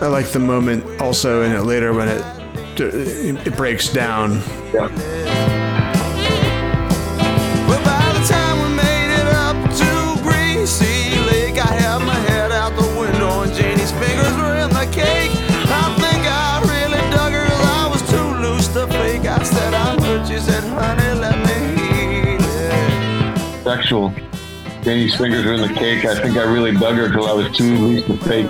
I 0.00 0.06
like 0.06 0.26
the 0.28 0.38
moment 0.38 0.84
also 1.00 1.42
in 1.42 1.52
it 1.52 1.62
later 1.62 1.92
when 1.94 2.08
it 2.08 2.22
it 2.78 3.56
breaks 3.56 3.88
down. 3.92 4.42
Yeah. 4.72 4.88
Well, 7.66 7.82
by 7.82 8.12
the 8.12 8.24
time 8.28 8.56
we 8.62 8.76
made 8.76 9.10
it 9.20 9.26
up 9.26 9.56
to 9.82 10.22
Greasy 10.22 11.18
Lake, 11.26 11.58
I 11.58 11.72
had 11.82 11.98
my 12.06 12.14
head 12.14 12.52
out 12.52 12.76
the 12.76 12.86
window 13.00 13.42
and 13.42 13.52
Janie's 13.54 13.90
fingers 13.92 14.34
were 14.36 14.56
in 14.56 14.70
the 14.70 14.86
cake. 14.92 15.32
I 15.66 15.94
think 15.98 16.22
I 16.28 16.60
really 16.68 17.02
dug 17.10 17.32
her 17.32 17.46
'cause 17.46 17.66
I 17.66 17.88
was 17.90 18.02
too 18.02 18.28
loose 18.44 18.68
to 18.74 18.86
fake. 18.86 19.26
I 19.26 19.42
said 19.42 19.74
I'm 19.74 19.98
hurt. 20.00 20.28
She 20.28 20.38
said, 20.38 20.62
honey, 20.62 21.18
let 21.18 21.38
me 21.46 21.56
heal 21.80 22.44
it. 22.44 23.64
Sexual. 23.64 24.12
Danny's 24.88 25.14
fingers 25.14 25.44
were 25.44 25.52
in 25.52 25.60
the 25.60 25.68
cake. 25.68 26.06
I 26.06 26.14
think 26.18 26.38
I 26.38 26.44
really 26.44 26.72
dug 26.72 26.96
her 26.96 27.10
till 27.10 27.26
I 27.26 27.32
was 27.34 27.54
too 27.54 27.76
loose 27.76 28.06
to 28.06 28.16
fake. 28.24 28.46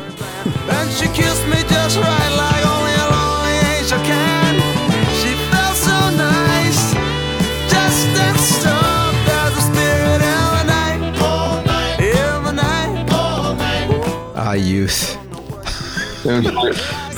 And 0.70 0.88
she 0.92 1.06
kissed 1.08 1.44
me 1.48 1.60
just 1.66 1.98
right 1.98 2.32
like 2.38 2.64
only 2.64 2.94
a 2.94 3.06
lonely 3.10 3.58
angel 3.74 3.98
can. 4.06 4.54
She 5.18 5.34
felt 5.50 5.74
so 5.74 5.98
nice, 6.14 6.94
just 7.66 8.06
and 8.22 8.38
soft 8.38 9.28
as 9.34 9.50
a 9.50 9.62
spirit 9.66 10.20
in 10.22 10.46
the 10.54 10.64
night. 10.70 11.02
In 11.98 12.44
the 12.44 12.52
night. 12.52 13.08
Ah, 14.36 14.52
youth. 14.52 15.16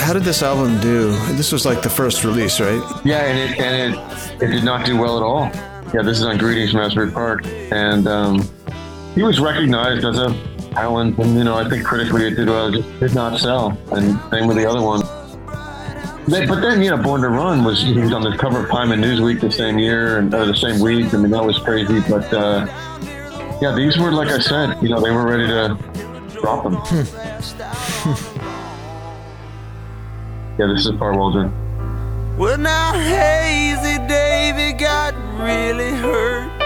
How 0.00 0.14
did 0.14 0.22
this 0.22 0.42
album 0.42 0.80
do? 0.80 1.10
This 1.34 1.52
was 1.52 1.66
like 1.66 1.82
the 1.82 1.90
first 1.90 2.24
release, 2.24 2.58
right? 2.58 2.82
Yeah, 3.04 3.26
and 3.26 3.38
it 3.38 3.60
and 3.60 3.94
it 3.94 4.42
it 4.42 4.46
did 4.46 4.64
not 4.64 4.86
do 4.86 4.96
well 4.96 5.18
at 5.18 5.22
all. 5.22 5.50
Yeah, 5.92 6.02
this 6.02 6.18
is 6.18 6.24
on 6.24 6.38
Greetings 6.38 6.70
from 6.70 6.80
Asbury 6.80 7.10
Park, 7.10 7.44
and 7.44 8.06
um, 8.06 8.48
he 9.20 9.24
was 9.24 9.38
recognized 9.38 10.02
as 10.06 10.18
a 10.18 10.32
talent, 10.70 11.18
and 11.18 11.36
you 11.36 11.44
know 11.44 11.54
I 11.54 11.68
think 11.68 11.84
critically 11.84 12.26
it 12.26 12.36
did 12.36 12.48
well. 12.48 12.68
It 12.68 12.80
just 12.80 13.00
did 13.00 13.14
not 13.14 13.38
sell, 13.38 13.78
and 13.92 14.18
same 14.30 14.46
with 14.46 14.56
the 14.56 14.64
other 14.64 14.80
one. 14.80 15.02
But 16.26 16.48
but 16.48 16.62
then 16.62 16.80
you 16.82 16.88
know, 16.88 16.96
Born 16.96 17.20
to 17.20 17.28
Run 17.28 17.62
was 17.62 17.82
he 17.82 17.98
was 17.98 18.14
on 18.14 18.22
the 18.22 18.34
cover 18.38 18.64
of 18.64 18.70
Time 18.70 18.92
and 18.92 19.04
Newsweek 19.04 19.42
the 19.42 19.52
same 19.52 19.78
year 19.78 20.16
and 20.16 20.32
or 20.32 20.46
the 20.46 20.56
same 20.56 20.80
week. 20.80 21.12
I 21.12 21.18
mean 21.18 21.32
that 21.32 21.44
was 21.44 21.58
crazy. 21.58 22.00
But 22.08 22.32
uh, 22.32 22.64
yeah, 23.60 23.74
these 23.76 23.98
were 23.98 24.10
like 24.10 24.28
I 24.28 24.38
said, 24.38 24.82
you 24.82 24.88
know, 24.88 25.02
they 25.02 25.10
were 25.10 25.26
ready 25.26 25.46
to 25.48 25.76
drop 26.40 26.64
them. 26.64 26.72
yeah, 30.58 30.66
this 30.66 30.86
is 30.86 30.92
Par 30.96 31.14
Waldron. 31.14 31.52
Well, 32.38 32.56
now 32.56 32.94
Hazy 32.94 33.98
Davy 34.08 34.72
got 34.72 35.14
really 35.38 35.90
hurt. 35.90 36.59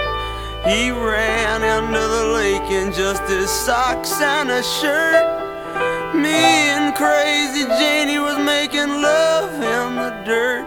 He 0.66 0.90
ran 0.90 1.62
into 1.62 2.00
the 2.00 2.24
lake 2.32 2.70
in 2.70 2.90
just 2.92 3.22
his 3.24 3.50
socks 3.50 4.18
and 4.20 4.50
a 4.50 4.62
shirt. 4.62 6.14
Me 6.14 6.30
and 6.30 6.94
crazy. 6.94 7.64
Janie 7.78 8.18
was 8.18 8.38
making 8.38 8.88
love 8.88 9.52
in 9.52 9.96
the 9.96 10.22
dirt, 10.24 10.66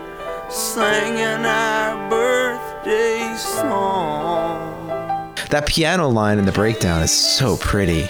singing 0.51 1.45
our 1.45 2.10
birthday 2.12 3.36
song. 3.38 5.33
That 5.49 5.65
piano 5.65 6.10
line 6.10 6.38
in 6.38 6.45
the 6.45 6.51
breakdown 6.51 7.01
is 7.01 7.12
so 7.12 7.57
pretty. 7.57 8.03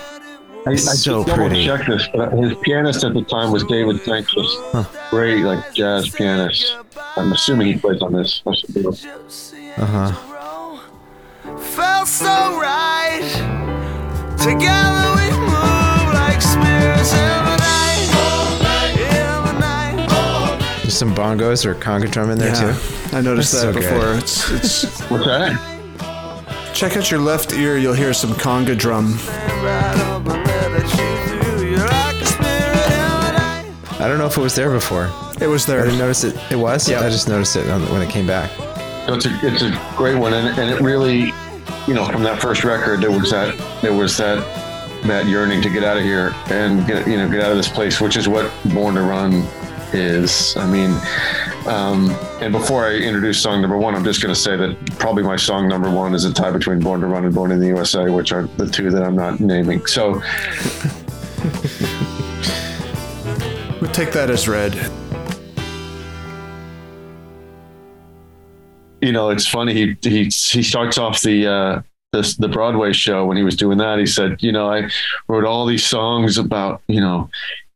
I, 0.65 0.71
I 0.71 0.75
So 0.75 1.23
just 1.23 1.37
pretty. 1.37 1.63
Check 1.65 1.85
this, 1.87 2.05
but 2.13 2.33
his 2.33 2.53
pianist 2.63 3.05
at 3.05 3.13
the 3.13 3.21
time 3.23 3.51
was 3.53 3.63
David 3.63 3.95
Sancious, 3.97 5.09
great 5.09 5.41
like 5.43 5.73
jazz 5.73 6.09
pianist. 6.09 6.75
I'm 7.15 7.31
assuming 7.31 7.67
he 7.67 7.77
plays 7.77 8.01
on 8.01 8.11
this. 8.11 8.41
Uh 8.45 9.85
huh. 9.85 10.26
Felt 12.07 12.53
so 12.53 12.59
right. 12.59 13.21
Together 14.39 15.07
we 15.17 15.29
move 15.37 16.13
like 16.13 16.41
spirits 16.41 17.11
every 17.13 17.57
night. 17.57 18.09
Every 19.11 19.59
night. 19.59 20.79
There's 20.83 20.95
some 20.97 21.13
bongos 21.13 21.65
or 21.65 21.75
conga 21.75 22.09
drum 22.09 22.29
in 22.31 22.37
there 22.37 22.53
Yeah, 22.53 22.73
too. 22.73 23.15
I 23.17 23.19
noticed 23.21 23.51
That's 23.51 23.65
that 23.65 23.73
so 23.73 23.79
before. 23.79 23.99
good. 23.99 24.23
It's, 24.23 24.51
it's 24.51 25.01
What's 25.09 25.25
that? 25.25 26.73
check 26.73 26.95
out 26.95 27.11
your 27.11 27.19
left 27.19 27.51
ear. 27.53 27.77
You'll 27.77 27.93
hear 27.93 28.13
some 28.13 28.31
conga 28.35 28.77
drum. 28.77 29.13
Right 29.17 29.97
up 29.97 30.25
and 30.27 30.47
let 30.47 30.71
it 30.81 30.87
shoot 30.89 31.43
through 31.43 31.69
you 31.71 31.75
like 31.77 32.15
a 32.15 32.25
spirit 32.25 32.89
every 32.91 33.37
night. 33.37 33.99
I 34.01 34.07
don't 34.07 34.17
know 34.17 34.27
if 34.27 34.37
it 34.37 34.41
was 34.41 34.55
there 34.55 34.71
before. 34.71 35.09
It 35.41 35.47
was 35.47 35.65
there. 35.65 35.79
I 35.79 35.81
there. 35.81 35.85
didn't 35.87 35.99
notice 35.99 36.23
it. 36.23 36.39
It 36.51 36.55
was. 36.55 36.87
Yeah. 36.87 37.01
I 37.01 37.09
just 37.09 37.27
noticed 37.27 37.57
it 37.57 37.69
on, 37.69 37.81
when 37.91 38.01
it 38.01 38.09
came 38.09 38.25
back. 38.27 38.49
It's 39.09 39.25
a 39.25 39.39
it's 39.41 39.61
a 39.61 39.93
great 39.97 40.17
one, 40.17 40.33
and, 40.33 40.57
and 40.59 40.69
it 40.69 40.81
really, 40.81 41.31
you 41.87 41.93
know, 41.93 42.05
from 42.05 42.23
that 42.23 42.41
first 42.41 42.63
record, 42.63 43.01
there 43.01 43.11
was 43.11 43.31
that 43.31 43.57
there 43.81 43.93
was 43.93 44.17
that 44.17 44.37
that 45.03 45.27
yearning 45.27 45.61
to 45.61 45.69
get 45.69 45.83
out 45.83 45.97
of 45.97 46.03
here 46.03 46.33
and 46.49 46.85
get 46.87 47.07
you 47.07 47.17
know 47.17 47.29
get 47.29 47.41
out 47.41 47.51
of 47.51 47.57
this 47.57 47.69
place, 47.69 48.01
which 48.01 48.17
is 48.17 48.27
what 48.27 48.51
Born 48.73 48.95
to 48.95 49.01
Run 49.01 49.45
is. 49.93 50.55
I 50.57 50.69
mean, 50.69 50.91
um, 51.65 52.09
and 52.41 52.51
before 52.51 52.85
I 52.85 52.95
introduce 52.95 53.41
song 53.41 53.61
number 53.61 53.77
one, 53.77 53.95
I'm 53.95 54.03
just 54.03 54.21
going 54.21 54.33
to 54.33 54.39
say 54.39 54.57
that 54.57 54.75
probably 54.99 55.23
my 55.23 55.37
song 55.37 55.67
number 55.67 55.89
one 55.89 56.13
is 56.13 56.25
a 56.25 56.33
tie 56.33 56.51
between 56.51 56.79
Born 56.79 56.99
to 57.01 57.07
Run 57.07 57.23
and 57.25 57.33
Born 57.33 57.51
in 57.51 57.59
the 57.59 57.67
USA, 57.67 58.09
which 58.09 58.31
are 58.31 58.43
the 58.57 58.67
two 58.67 58.91
that 58.91 59.03
I'm 59.03 59.15
not 59.15 59.39
naming. 59.39 59.85
So 59.85 60.21
We'll 63.79 63.91
take 63.91 64.11
that 64.11 64.29
as 64.29 64.47
read. 64.47 64.73
You 69.07 69.13
know, 69.13 69.29
it's 69.29 69.47
funny. 69.47 69.73
He 69.73 69.97
he 70.01 70.23
he 70.25 70.61
starts 70.61 70.97
off 70.97 71.21
the 71.21 71.47
uh, 71.47 71.81
the 72.11 72.35
the 72.39 72.49
Broadway 72.49 72.91
show 72.91 73.25
when 73.25 73.37
he 73.37 73.43
was 73.43 73.55
doing 73.55 73.77
that. 73.77 73.99
He 73.99 74.05
said, 74.05 74.43
you 74.43 74.51
know, 74.51 74.69
I 74.69 74.89
wrote 75.29 75.45
all 75.45 75.65
these 75.65 75.85
songs 75.85 76.37
about 76.37 76.81
you 76.89 76.99
know 76.99 77.29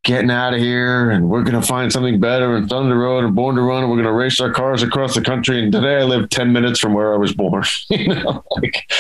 getting 0.03 0.29
out 0.29 0.53
of 0.53 0.59
here 0.59 1.09
and 1.11 1.29
we're 1.29 1.43
gonna 1.43 1.61
find 1.61 1.89
something 1.93 2.19
better 2.19 2.55
and 2.55 2.67
Thunder 2.67 2.97
Road 2.97 3.23
and 3.23 3.33
Born 3.33 3.55
to 3.55 3.61
Run 3.61 3.83
and 3.83 3.89
we're 3.89 3.97
gonna 3.97 4.11
race 4.11 4.41
our 4.41 4.51
cars 4.51 4.83
across 4.83 5.15
the 5.15 5.21
country. 5.21 5.63
And 5.63 5.71
today 5.71 5.99
I 5.99 6.03
live 6.03 6.27
ten 6.27 6.51
minutes 6.51 6.79
from 6.79 6.93
where 6.93 7.13
I 7.13 7.17
was 7.17 7.33
born. 7.33 7.63
you 7.89 8.13
know, 8.13 8.43
like 8.57 8.91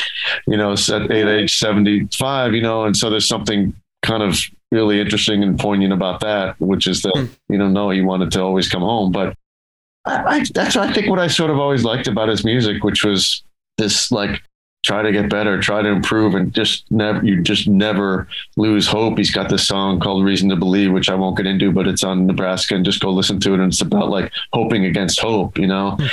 you 0.47 0.55
know, 0.55 0.71
at 0.71 1.11
age 1.11 1.59
seventy 1.59 2.07
five. 2.17 2.53
You 2.53 2.61
know, 2.61 2.85
and 2.85 2.95
so 2.95 3.09
there's 3.09 3.27
something 3.27 3.75
kind 4.03 4.23
of 4.23 4.39
really 4.71 5.01
interesting 5.01 5.43
and 5.43 5.59
poignant 5.59 5.91
about 5.91 6.21
that, 6.21 6.57
which 6.61 6.87
is 6.87 7.01
that 7.01 7.29
you 7.49 7.57
know, 7.57 7.67
no, 7.67 7.89
he 7.89 7.99
wanted 7.99 8.31
to 8.31 8.41
always 8.41 8.69
come 8.69 8.83
home, 8.83 9.11
but 9.11 9.35
I, 10.05 10.43
that's 10.53 10.75
I 10.75 10.91
think 10.91 11.09
what 11.09 11.19
I 11.19 11.27
sort 11.27 11.51
of 11.51 11.59
always 11.59 11.83
liked 11.83 12.07
about 12.07 12.29
his 12.29 12.43
music, 12.43 12.83
which 12.83 13.03
was 13.03 13.43
this 13.77 14.11
like 14.11 14.41
try 14.83 15.03
to 15.03 15.11
get 15.11 15.29
better, 15.29 15.59
try 15.59 15.81
to 15.81 15.89
improve, 15.89 16.33
and 16.33 16.53
just 16.53 16.89
never 16.89 17.23
you 17.23 17.41
just 17.41 17.67
never 17.67 18.27
lose 18.57 18.87
hope. 18.87 19.17
He's 19.17 19.31
got 19.31 19.49
this 19.49 19.67
song 19.67 19.99
called 19.99 20.25
"Reason 20.25 20.49
to 20.49 20.55
Believe," 20.55 20.91
which 20.91 21.09
I 21.09 21.15
won't 21.15 21.37
get 21.37 21.45
into, 21.45 21.71
but 21.71 21.87
it's 21.87 22.03
on 22.03 22.25
Nebraska, 22.25 22.75
and 22.75 22.85
just 22.85 22.99
go 22.99 23.11
listen 23.11 23.39
to 23.41 23.53
it. 23.53 23.59
And 23.59 23.71
it's 23.71 23.81
about 23.81 24.09
like 24.09 24.31
hoping 24.53 24.85
against 24.85 25.19
hope, 25.19 25.57
you 25.57 25.67
know. 25.67 25.91
Hmm. 25.91 26.05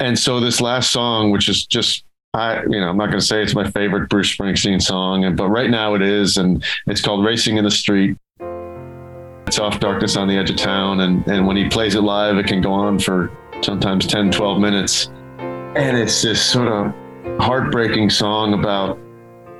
and 0.00 0.18
so 0.18 0.40
this 0.40 0.60
last 0.60 0.90
song, 0.90 1.30
which 1.30 1.48
is 1.48 1.66
just. 1.66 2.02
I, 2.34 2.64
you 2.64 2.80
know, 2.80 2.90
I'm 2.90 2.98
not 2.98 3.06
going 3.06 3.20
to 3.20 3.24
say 3.24 3.42
it's 3.42 3.54
my 3.54 3.70
favorite 3.70 4.10
Bruce 4.10 4.36
Springsteen 4.36 4.82
song, 4.82 5.24
and 5.24 5.38
but 5.38 5.48
right 5.48 5.70
now 5.70 5.94
it 5.94 6.02
is, 6.02 6.36
and 6.36 6.62
it's 6.86 7.00
called 7.00 7.24
"Racing 7.24 7.56
in 7.56 7.64
the 7.64 7.70
Street." 7.70 8.18
It's 9.46 9.60
off 9.60 9.78
Darkness 9.78 10.16
on 10.16 10.26
the 10.26 10.36
Edge 10.36 10.50
of 10.50 10.56
Town. 10.56 11.00
And, 11.00 11.26
and 11.28 11.46
when 11.46 11.56
he 11.56 11.68
plays 11.68 11.94
it 11.94 12.00
live, 12.00 12.36
it 12.36 12.46
can 12.46 12.60
go 12.60 12.72
on 12.72 12.98
for 12.98 13.30
sometimes 13.62 14.06
10, 14.06 14.32
12 14.32 14.60
minutes. 14.60 15.06
And 15.38 15.96
it's 15.96 16.20
this 16.20 16.44
sort 16.44 16.66
of 16.66 16.92
heartbreaking 17.38 18.10
song 18.10 18.54
about 18.54 18.98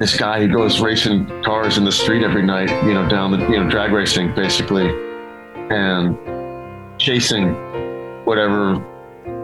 this 0.00 0.16
guy 0.16 0.40
who 0.40 0.52
goes 0.52 0.80
racing 0.80 1.26
cars 1.44 1.78
in 1.78 1.84
the 1.84 1.92
street 1.92 2.24
every 2.24 2.42
night, 2.42 2.68
you 2.84 2.94
know, 2.94 3.08
down 3.08 3.30
the, 3.30 3.38
you 3.38 3.62
know, 3.62 3.70
drag 3.70 3.92
racing 3.92 4.34
basically, 4.34 4.88
and 5.70 6.18
chasing 6.98 7.54
whatever 8.24 8.84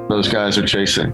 those 0.09 0.29
guys 0.29 0.59
are 0.59 0.67
chasing. 0.67 1.13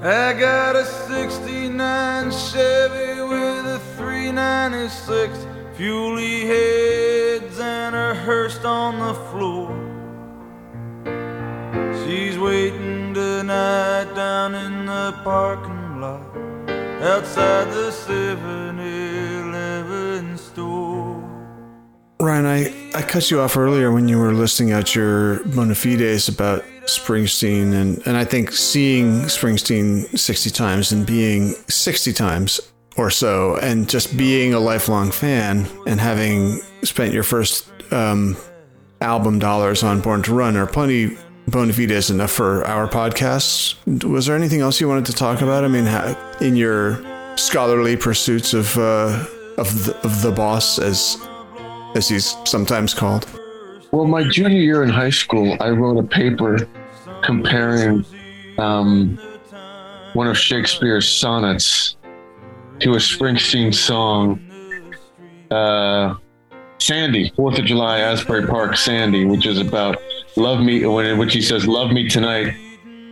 I 0.00 0.32
got 0.32 0.74
a 0.74 0.86
69 0.86 2.30
Chevy 2.30 3.20
with 3.20 3.66
a 3.66 3.80
396 3.98 5.46
Fuelie 5.76 6.46
heads 6.46 7.19
and 7.42 7.94
a 7.94 8.14
Hurst 8.14 8.64
on 8.64 8.98
the 8.98 9.14
floor. 9.30 9.70
She's 12.04 12.38
waiting 12.38 13.14
tonight 13.14 14.12
down 14.14 14.54
in 14.54 14.86
the 14.86 15.18
parking 15.24 16.00
lot 16.00 16.22
outside 17.02 17.68
the 17.72 17.90
7 17.90 18.78
Eleven 18.78 20.36
store. 20.36 21.22
Ryan, 22.20 22.46
I, 22.46 22.90
I 22.94 23.02
cut 23.02 23.30
you 23.30 23.40
off 23.40 23.56
earlier 23.56 23.90
when 23.90 24.06
you 24.08 24.18
were 24.18 24.34
listing 24.34 24.72
out 24.72 24.94
your 24.94 25.42
bona 25.44 25.74
fides 25.74 26.28
about 26.28 26.62
Springsteen, 26.84 27.72
and, 27.72 28.06
and 28.06 28.16
I 28.16 28.24
think 28.24 28.52
seeing 28.52 29.22
Springsteen 29.22 30.18
60 30.18 30.50
times 30.50 30.92
and 30.92 31.06
being 31.06 31.54
60 31.68 32.12
times 32.12 32.60
or 33.00 33.10
so, 33.10 33.56
and 33.56 33.88
just 33.88 34.14
being 34.14 34.52
a 34.52 34.60
lifelong 34.60 35.10
fan 35.10 35.66
and 35.86 35.98
having 35.98 36.60
spent 36.82 37.14
your 37.14 37.22
first 37.22 37.66
um, 37.92 38.36
album 39.00 39.38
dollars 39.38 39.82
on 39.82 40.02
Born 40.02 40.22
to 40.24 40.34
Run 40.34 40.54
are 40.54 40.66
plenty 40.66 41.16
bona 41.48 41.72
fides 41.72 42.10
enough 42.10 42.30
for 42.30 42.62
our 42.66 42.86
podcasts. 42.86 43.74
Was 44.04 44.26
there 44.26 44.36
anything 44.36 44.60
else 44.60 44.82
you 44.82 44.88
wanted 44.88 45.06
to 45.06 45.14
talk 45.14 45.40
about? 45.40 45.64
I 45.64 45.68
mean, 45.68 45.86
in 46.42 46.56
your 46.56 47.02
scholarly 47.36 47.96
pursuits 47.96 48.52
of 48.52 48.76
uh, 48.76 49.24
of 49.56 49.86
the, 49.86 49.98
of 50.04 50.20
the 50.20 50.30
boss, 50.30 50.78
as 50.78 51.16
as 51.94 52.06
he's 52.06 52.36
sometimes 52.44 52.92
called. 52.92 53.26
Well, 53.92 54.04
my 54.04 54.24
junior 54.24 54.60
year 54.60 54.82
in 54.82 54.90
high 54.90 55.10
school, 55.10 55.56
I 55.58 55.70
wrote 55.70 55.96
a 55.96 56.06
paper 56.06 56.68
comparing 57.22 58.04
um, 58.58 59.18
one 60.12 60.28
of 60.28 60.36
Shakespeare's 60.36 61.08
sonnets 61.10 61.96
to 62.80 62.92
a 62.92 62.96
Springsteen 62.96 63.74
song, 63.74 64.40
uh, 65.50 66.14
Sandy, 66.78 67.30
Fourth 67.36 67.58
of 67.58 67.64
July, 67.66 67.98
Asbury 68.00 68.46
Park, 68.46 68.76
Sandy, 68.76 69.24
which 69.24 69.46
is 69.46 69.58
about 69.58 69.98
love 70.36 70.60
me, 70.60 70.84
when 70.86 71.06
in 71.06 71.18
which 71.18 71.34
he 71.34 71.42
says, 71.42 71.66
"Love 71.66 71.90
me 71.92 72.08
tonight." 72.08 72.54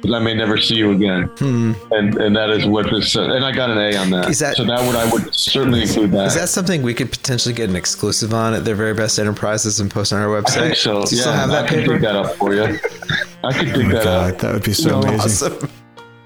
But 0.01 0.15
I 0.15 0.21
may 0.21 0.33
never 0.33 0.59
see 0.59 0.77
you 0.77 0.93
again, 0.93 1.29
and 1.41 2.17
and 2.19 2.37
that 2.37 2.51
is 2.51 2.65
what 2.67 2.89
this. 2.89 3.17
Uh, 3.17 3.23
and 3.33 3.45
I 3.45 3.51
got 3.51 3.69
an 3.69 3.79
A 3.79 3.97
on 3.97 4.11
that. 4.11 4.31
Is 4.31 4.39
that- 4.39 4.57
so? 4.57 4.65
That 4.65 4.81
would 4.87 4.95
I 4.95 5.11
would 5.11 5.35
certainly 5.35 5.83
include 5.83 6.13
that. 6.13 6.29
Is 6.29 6.35
that 6.37 6.49
something 6.49 6.83
we 6.85 6.95
could 6.95 7.11
potentially 7.11 7.53
get 7.53 7.69
an 7.69 7.75
exclusive 7.75 8.33
on 8.33 8.55
at 8.55 8.65
their 8.65 8.77
very 8.77 8.95
best 8.95 9.19
enterprises 9.19 9.81
and 9.81 9.91
post 9.91 10.13
on 10.13 10.23
our 10.23 10.39
I 10.39 10.41
website? 10.41 10.61
think 10.61 10.77
so. 10.77 11.03
Do 11.05 11.17
you 11.17 11.17
yeah, 11.17 11.23
still 11.23 11.33
have 11.33 11.51
that 11.51 11.65
I 11.65 11.69
could 11.69 11.79
paper? 11.81 11.93
dig 11.95 12.03
that 12.03 12.15
up 12.15 12.37
for 12.37 12.55
you. 12.55 12.79
I 13.43 13.53
could 13.53 13.73
dig 13.75 13.89
that 13.91 14.07
up. 14.07 14.31
God, 14.33 14.39
that 14.39 14.55
would 14.55 14.63
be 14.63 14.73
so 14.73 14.89
No, 15.01 15.09
amazing. 15.09 15.49
Awesome. 15.53 15.69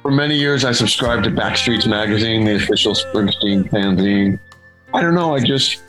For 0.03 0.11
many 0.11 0.35
years, 0.37 0.65
I 0.65 0.73
subscribed 0.73 1.23
to 1.25 1.31
Backstreets 1.31 1.87
Magazine, 1.87 2.45
the 2.45 2.57
official 2.57 2.93
Springsteen 2.93 3.71
fanzine. 3.71 4.37
I 4.93 5.01
don't 5.01 5.15
know. 5.15 5.37
I 5.37 5.39
just, 5.39 5.81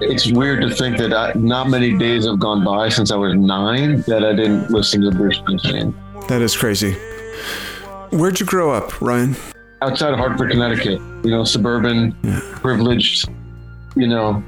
it's 0.00 0.32
weird 0.32 0.62
to 0.62 0.74
think 0.74 0.96
that 0.96 1.12
I, 1.12 1.34
not 1.34 1.68
many 1.68 1.96
days 1.98 2.24
have 2.24 2.38
gone 2.38 2.64
by 2.64 2.88
since 2.88 3.10
I 3.10 3.16
was 3.16 3.34
nine 3.34 4.00
that 4.06 4.24
I 4.24 4.32
didn't 4.32 4.70
listen 4.70 5.02
to 5.02 5.10
Bruce 5.10 5.38
Springsteen. 5.40 5.92
That 6.28 6.40
is 6.40 6.56
crazy. 6.56 6.94
Where'd 8.12 8.40
you 8.40 8.46
grow 8.46 8.72
up, 8.72 8.98
Ryan? 9.02 9.36
Outside 9.82 10.14
of 10.14 10.18
Hartford, 10.18 10.50
Connecticut, 10.50 10.98
you 11.22 11.30
know, 11.32 11.44
suburban, 11.44 12.12
privileged, 12.62 13.28
you 13.94 14.06
know, 14.06 14.42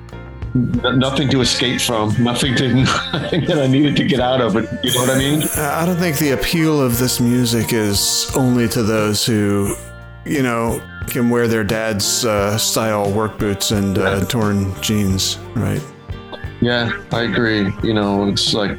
nothing 0.54 1.28
to 1.30 1.40
escape 1.40 1.80
from, 1.80 2.14
nothing 2.22 2.54
to, 2.56 2.74
nothing 3.12 3.44
that 3.46 3.58
I 3.58 3.66
needed 3.66 3.96
to 3.96 4.04
get 4.04 4.20
out 4.20 4.40
of 4.40 4.56
it. 4.56 4.68
You 4.84 4.94
know 4.94 5.00
what 5.00 5.10
I 5.10 5.18
mean? 5.18 5.42
I 5.56 5.84
don't 5.84 5.96
think 5.96 6.18
the 6.18 6.30
appeal 6.30 6.80
of 6.80 6.98
this 6.98 7.20
music 7.20 7.72
is 7.72 8.30
only 8.36 8.68
to 8.68 8.82
those 8.82 9.26
who, 9.26 9.74
you 10.24 10.42
know, 10.42 10.80
can 11.08 11.28
wear 11.28 11.48
their 11.48 11.64
dad's 11.64 12.24
uh, 12.24 12.56
style 12.56 13.10
work 13.12 13.38
boots 13.38 13.72
and 13.72 13.98
uh, 13.98 14.24
torn 14.26 14.72
jeans, 14.80 15.38
right? 15.54 15.82
Yeah, 16.60 17.02
I 17.12 17.22
agree. 17.22 17.70
You 17.82 17.94
know, 17.94 18.28
it's 18.28 18.54
like 18.54 18.78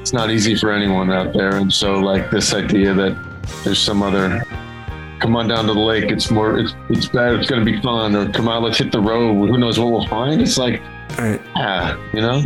it's 0.00 0.12
not 0.12 0.30
easy 0.30 0.54
for 0.54 0.70
anyone 0.70 1.10
out 1.10 1.32
there, 1.32 1.56
and 1.56 1.72
so 1.72 1.94
like 1.94 2.30
this 2.30 2.52
idea 2.52 2.92
that 2.92 3.16
there's 3.64 3.78
some 3.78 4.02
other 4.02 4.42
come 5.20 5.36
on 5.36 5.48
down 5.48 5.66
to 5.66 5.74
the 5.74 5.80
lake. 5.80 6.10
It's 6.10 6.30
more. 6.30 6.58
It's 6.58 6.74
it's 6.88 7.06
bad. 7.06 7.34
It's 7.34 7.48
gonna 7.48 7.64
be 7.64 7.80
fun. 7.80 8.16
Or 8.16 8.30
come 8.32 8.48
on, 8.48 8.62
let's 8.62 8.78
hit 8.78 8.90
the 8.92 9.00
road. 9.00 9.34
Who 9.48 9.58
knows 9.58 9.78
what 9.78 9.90
we'll 9.92 10.06
find? 10.08 10.40
It's 10.40 10.58
like 10.58 10.80
All 11.18 11.24
right. 11.24 11.40
ah, 11.56 11.98
you 12.12 12.20
know. 12.20 12.42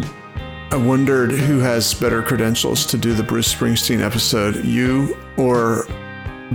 I 0.70 0.76
wondered 0.76 1.30
who 1.30 1.60
has 1.60 1.94
better 1.94 2.20
credentials 2.22 2.84
to 2.86 2.98
do 2.98 3.14
the 3.14 3.22
Bruce 3.22 3.52
Springsteen 3.54 4.00
episode, 4.00 4.64
you 4.64 5.16
or 5.36 5.84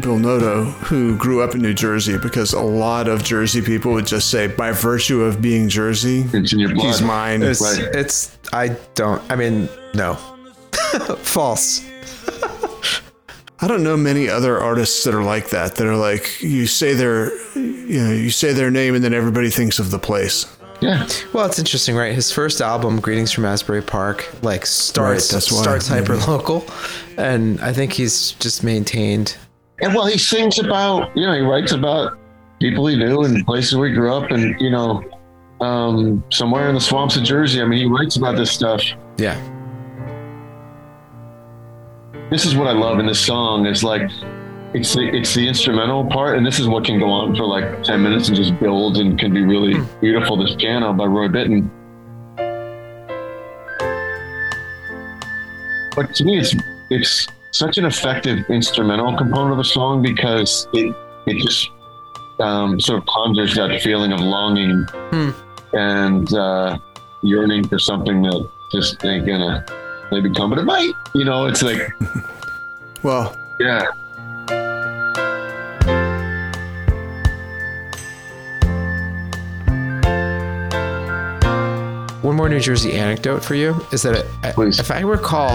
Bill 0.02 0.20
Noto, 0.20 0.66
who 0.66 1.16
grew 1.18 1.42
up 1.42 1.56
in 1.56 1.62
New 1.62 1.74
Jersey, 1.74 2.18
because 2.18 2.52
a 2.54 2.60
lot 2.60 3.08
of 3.08 3.24
Jersey 3.24 3.62
people 3.62 3.94
would 3.94 4.06
just 4.06 4.30
say, 4.30 4.48
by 4.48 4.72
virtue 4.72 5.22
of 5.24 5.42
being 5.42 5.70
Jersey, 5.70 6.26
It's 6.34 6.52
in 6.52 6.60
your 6.60 6.74
blood. 6.74 6.86
he's 6.88 7.02
mine. 7.02 7.44
It's, 7.44 7.62
Right. 7.62 7.96
it's 7.96 8.38
I 8.52 8.70
don't. 8.96 9.22
I 9.32 9.36
mean, 9.36 9.70
no, 9.94 10.16
false. 11.20 11.82
I 13.62 13.68
don't 13.68 13.84
know 13.84 13.98
many 13.98 14.30
other 14.30 14.58
artists 14.58 15.04
that 15.04 15.14
are 15.14 15.24
like 15.24 15.50
that. 15.50 15.76
That 15.76 15.86
are 15.88 15.96
like 15.98 16.42
you 16.42 16.66
say 16.66 16.94
their, 16.94 17.36
you 17.58 18.02
know, 18.02 18.12
you 18.12 18.30
say 18.32 18.54
their 18.54 18.72
name 18.72 18.96
and 18.96 19.04
then 19.04 19.14
everybody 19.14 19.50
thinks 19.50 19.80
of 19.80 19.92
the 19.92 20.00
place. 20.00 20.46
Yeah. 20.82 21.06
Well, 21.34 21.46
it's 21.46 21.60
interesting, 21.60 21.96
right? 21.98 22.16
His 22.16 22.32
first 22.32 22.62
album, 22.62 23.02
"Greetings 23.02 23.34
from 23.34 23.44
Asbury 23.44 23.82
Park," 23.82 24.30
like 24.44 24.66
starts 24.66 25.30
Right, 25.30 25.36
that's 25.36 25.52
why, 25.52 25.62
starts 25.62 25.88
hyper 25.90 26.14
maybe. 26.14 26.26
local, 26.32 26.66
and 27.18 27.60
I 27.60 27.74
think 27.74 27.92
he's 27.92 28.32
just 28.34 28.64
maintained. 28.64 29.36
And 29.82 29.94
well, 29.94 30.06
he 30.06 30.18
sings 30.18 30.58
about, 30.58 31.16
you 31.18 31.26
know, 31.26 31.34
he 31.34 31.42
writes 31.42 31.74
about 31.74 32.18
people 32.62 32.88
he 32.88 32.96
knew 32.96 33.24
and 33.24 33.46
places 33.46 33.76
where 33.76 33.90
he 33.90 33.94
grew 33.94 34.14
up 34.14 34.32
and, 34.32 34.60
you 34.60 34.70
know, 34.70 35.04
um, 35.62 36.24
somewhere 36.32 36.70
in 36.70 36.76
the 36.76 36.82
swamps 36.82 37.18
of 37.18 37.24
Jersey. 37.24 37.62
I 37.62 37.66
mean, 37.66 37.80
he 37.80 37.86
writes 37.86 38.16
about 38.16 38.38
this 38.38 38.52
stuff. 38.52 38.82
Yeah, 39.18 39.38
This 42.30 42.46
is 42.46 42.56
what 42.56 42.68
I 42.68 42.74
love 42.74 43.00
in 43.00 43.08
this 43.08 43.20
song 43.20 43.66
is 43.66 43.84
like, 43.84 44.04
it's 44.76 44.94
the, 44.94 45.10
it's 45.12 45.34
the 45.34 45.48
instrumental 45.48 46.06
part. 46.06 46.38
And 46.38 46.46
this 46.46 46.60
is 46.60 46.68
what 46.68 46.86
can 46.86 47.00
go 47.00 47.10
on 47.10 47.36
for 47.36 47.44
like 47.46 47.82
10 47.82 48.04
minutes 48.04 48.28
and 48.28 48.38
just 48.38 48.60
build 48.60 48.98
and 48.98 49.18
can 49.18 49.34
be 49.34 49.42
really 49.42 49.84
beautiful. 50.00 50.38
This 50.38 50.56
piano 50.56 50.94
by 50.94 51.06
Roy 51.06 51.28
Bittan. 51.28 51.68
But 55.96 56.14
to 56.14 56.24
me, 56.24 56.38
it's, 56.38 56.56
it's 56.92 57.28
such 57.52 57.80
an 57.80 57.86
effective 57.86 58.46
instrumental 58.48 59.18
component 59.18 59.54
of 59.54 59.60
a 59.60 59.64
song 59.64 60.04
because 60.04 60.68
it, 60.74 60.96
it 61.26 61.42
just 61.42 61.72
um, 62.40 62.80
sort 62.80 63.00
of 63.00 63.08
conjures 63.08 63.56
that 63.56 63.82
feeling 63.82 64.14
of 64.14 64.20
longing 64.20 64.86
and 65.74 66.32
uh, 66.36 66.78
yearning 67.24 67.68
for 67.68 67.80
something 67.80 68.22
that 68.22 68.50
just 68.72 69.04
ain't 69.04 69.26
gonna 69.26 69.66
maybe 70.12 70.32
come, 70.34 70.50
but 70.50 70.60
it 70.60 70.66
might. 70.66 70.94
You 71.14 71.26
know, 71.26 71.46
it's 71.46 71.62
like, 71.64 71.94
Well, 73.04 73.38
yeah. 73.60 73.88
one 82.22 82.36
more 82.36 82.50
New 82.50 82.60
Jersey 82.60 82.94
anecdote 82.94 83.44
for 83.44 83.56
you 83.56 83.76
is 83.92 84.02
that 84.04 84.26
I, 84.44 84.52
Please. 84.52 84.80
if 84.80 84.92
I 84.92 85.00
recall, 85.02 85.52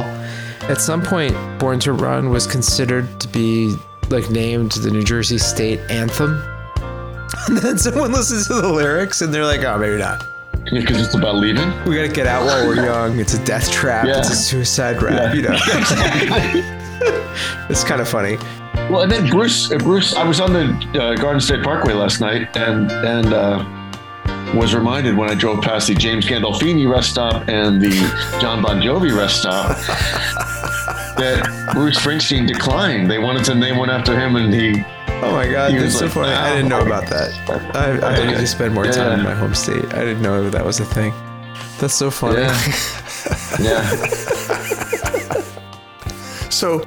at 0.63 0.81
some 0.81 1.03
point, 1.03 1.35
"Born 1.59 1.79
to 1.81 1.93
Run" 1.93 2.31
was 2.31 2.47
considered 2.47 3.21
to 3.21 3.29
be 3.29 3.77
like 4.09 4.31
named 4.31 4.73
the 4.73 4.91
New 4.91 5.03
Jersey 5.05 5.39
state 5.39 5.81
anthem. 5.91 6.43
And 7.49 7.59
then 7.59 7.77
someone 7.79 8.13
listens 8.13 8.47
to 8.47 8.55
the 8.55 8.69
lyrics 8.73 9.21
and 9.21 9.35
they're 9.35 9.45
like, 9.45 9.63
"Oh, 9.65 9.77
maybe 9.77 9.99
not." 9.99 10.25
Because 10.71 11.01
it's 11.01 11.15
about 11.15 11.37
leaving. 11.37 11.69
We 11.85 11.97
gotta 11.97 12.09
get 12.09 12.27
out 12.27 12.47
while 12.47 12.67
we're 12.67 12.85
young. 12.85 13.19
It's 13.19 13.35
a 13.35 13.45
death 13.45 13.71
trap. 13.71 14.07
Yeah. 14.07 14.19
It's 14.19 14.31
a 14.31 14.37
suicide 14.37 15.03
rap. 15.03 15.35
You 15.35 15.43
know, 15.43 15.53
it's 17.69 17.85
kind 17.85 18.01
of 18.01 18.09
funny. 18.09 18.39
Well, 18.91 19.03
and 19.03 19.13
then 19.13 19.31
Bruce, 19.31 19.71
uh, 19.71 19.79
Bruce, 19.79 20.15
I 20.15 20.25
was 20.25 20.41
on 20.41 20.53
the 20.53 21.01
uh, 21.01 21.15
Garden 21.17 21.41
State 21.41 21.63
Parkway 21.63 21.95
last 21.95 22.21
night, 22.21 22.55
and 22.57 22.91
and 22.91 23.33
uh, 23.33 23.65
was 24.55 24.75
reminded 24.75 25.17
when 25.17 25.31
I 25.31 25.35
drove 25.35 25.63
past 25.63 25.89
the 25.89 25.95
James 25.95 26.27
Gandolfini 26.27 26.91
rest 26.91 27.11
stop 27.11 27.49
and 27.49 27.81
the 27.81 27.91
Jon 28.41 28.63
Bon 28.63 28.81
Jovi 28.81 29.17
rest 29.17 29.41
stop 29.41 29.77
that 31.17 31.71
Bruce 31.73 31.99
Springsteen 31.99 32.47
declined. 32.47 33.11
They 33.11 33.19
wanted 33.19 33.45
to 33.47 33.55
name 33.55 33.77
one 33.77 33.91
after 33.91 34.19
him, 34.19 34.37
and 34.37 34.53
he. 34.53 34.85
Oh 35.23 35.33
my 35.33 35.51
god, 35.51 35.71
He 35.73 35.79
that's 35.79 35.85
was 35.87 35.99
so 35.99 36.05
like, 36.05 36.15
funny. 36.15 36.33
I 36.33 36.55
didn't 36.57 36.69
know 36.69 36.81
about 36.85 37.09
that. 37.09 37.31
I, 37.75 37.99
I 38.07 38.27
need 38.27 38.37
to 38.37 38.47
spend 38.47 38.75
more 38.75 38.85
time 38.87 39.19
in 39.19 39.25
my 39.25 39.35
home 39.35 39.55
state. 39.55 39.85
I 39.95 40.01
didn't 40.05 40.23
know 40.23 40.51
that 40.51 40.65
was 40.65 40.81
a 40.81 40.85
thing. 40.85 41.13
That's 41.79 41.95
so 41.95 42.11
funny. 42.11 42.41
Yeah, 42.43 42.71
yeah, 43.61 43.91
so 46.51 46.85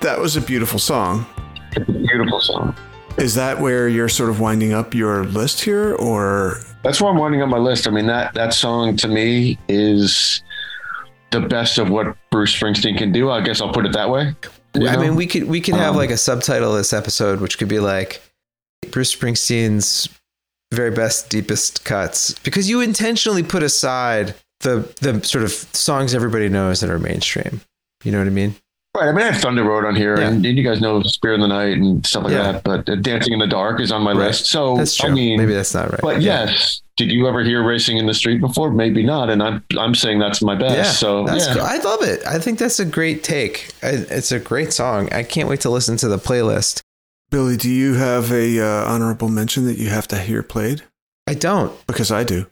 that 0.00 0.18
was 0.18 0.36
a 0.36 0.40
beautiful 0.40 0.78
song. 0.78 1.26
it's 1.72 1.88
a 1.88 1.92
beautiful 1.92 2.40
song. 2.40 2.74
Is 3.16 3.34
that 3.36 3.60
where 3.60 3.88
you're 3.88 4.08
sort 4.08 4.30
of 4.30 4.40
winding 4.40 4.72
up 4.72 4.92
your 4.94 5.24
list 5.24 5.60
here, 5.62 5.94
or 5.96 6.56
That's 6.82 7.00
where 7.00 7.10
I'm 7.12 7.18
winding 7.18 7.42
up 7.42 7.48
my 7.48 7.58
list. 7.58 7.86
I 7.86 7.90
mean 7.90 8.06
that 8.06 8.34
that 8.34 8.54
song 8.54 8.96
to 8.98 9.08
me 9.08 9.58
is 9.68 10.42
the 11.30 11.40
best 11.40 11.78
of 11.78 11.90
what 11.90 12.16
Bruce 12.30 12.54
Springsteen 12.58 12.96
can 12.98 13.12
do. 13.12 13.30
I 13.30 13.40
guess 13.40 13.60
I'll 13.60 13.72
put 13.72 13.86
it 13.86 13.92
that 13.92 14.08
way. 14.10 14.34
You 14.74 14.88
I 14.88 14.96
mean, 14.96 15.14
we 15.14 15.26
could 15.26 15.44
we 15.44 15.60
could 15.60 15.74
have 15.74 15.90
Um, 15.90 15.96
like 15.96 16.10
a 16.10 16.16
subtitle 16.16 16.72
of 16.72 16.78
this 16.78 16.92
episode, 16.92 17.40
which 17.40 17.58
could 17.58 17.68
be 17.68 17.78
like 17.80 18.20
Bruce 18.90 19.14
Springsteen's 19.14 20.08
very 20.72 20.90
best, 20.90 21.30
deepest 21.30 21.84
cuts, 21.84 22.34
because 22.40 22.68
you 22.68 22.80
intentionally 22.80 23.42
put 23.42 23.62
aside 23.62 24.34
the 24.60 24.88
the 25.00 25.22
sort 25.24 25.44
of 25.44 25.50
songs 25.52 26.14
everybody 26.14 26.48
knows 26.48 26.80
that 26.80 26.90
are 26.90 26.98
mainstream. 26.98 27.60
You 28.02 28.12
know 28.12 28.18
what 28.18 28.26
I 28.26 28.30
mean? 28.30 28.54
Right. 28.96 29.08
I 29.08 29.12
mean, 29.12 29.22
I 29.26 29.32
have 29.32 29.40
Thunder 29.40 29.64
Road 29.64 29.84
on 29.84 29.96
here, 29.96 30.18
Yeah. 30.20 30.28
and, 30.28 30.44
and 30.46 30.56
you 30.58 30.62
guys 30.62 30.80
know 30.80 31.02
Spirit 31.02 31.36
in 31.36 31.40
the 31.40 31.48
Night 31.48 31.76
and 31.78 32.04
stuff 32.06 32.24
like 32.24 32.32
Yeah. 32.32 32.52
that. 32.52 32.64
But 32.64 33.02
Dancing 33.02 33.32
in 33.32 33.38
the 33.40 33.46
Dark 33.46 33.80
is 33.80 33.90
on 33.90 34.02
my 34.02 34.12
Right. 34.12 34.28
list. 34.28 34.46
So 34.46 34.76
That's 34.76 34.94
true. 34.94 35.10
I 35.10 35.12
mean, 35.12 35.38
Maybe 35.38 35.52
that's 35.54 35.74
not 35.74 35.90
right. 35.90 36.00
but 36.00 36.22
Yeah. 36.22 36.44
yes, 36.44 36.80
did 36.96 37.10
you 37.10 37.26
ever 37.26 37.42
hear 37.42 37.62
Racing 37.62 37.96
in 37.96 38.06
the 38.06 38.14
Street 38.14 38.40
before? 38.40 38.70
Maybe 38.70 39.02
not. 39.02 39.28
And 39.30 39.42
I'm 39.42 39.64
I'm 39.78 39.94
saying 39.94 40.20
that's 40.20 40.42
my 40.42 40.54
best. 40.54 40.76
Yeah, 40.76 40.84
so 40.84 41.24
that's 41.24 41.46
yeah. 41.46 41.54
cool. 41.54 41.62
I 41.62 41.76
love 41.78 42.02
it. 42.02 42.24
I 42.26 42.38
think 42.38 42.58
that's 42.58 42.78
a 42.78 42.84
great 42.84 43.24
take. 43.24 43.72
I, 43.82 44.04
it's 44.10 44.32
a 44.32 44.38
great 44.38 44.72
song. 44.72 45.12
I 45.12 45.22
can't 45.22 45.48
wait 45.48 45.60
to 45.62 45.70
listen 45.70 45.96
to 45.98 46.08
the 46.08 46.18
playlist. 46.18 46.82
Billy? 47.30 47.56
Do 47.56 47.70
you 47.70 47.94
have 47.94 48.30
a 48.30 48.60
uh, 48.60 48.84
honorable 48.84 49.28
mention 49.28 49.64
that 49.66 49.76
you 49.78 49.88
have 49.88 50.06
to 50.08 50.18
hear 50.18 50.42
played? 50.42 50.82
I 51.26 51.34
don't. 51.34 51.84
Because 51.86 52.12
I 52.12 52.22
do. 52.22 52.46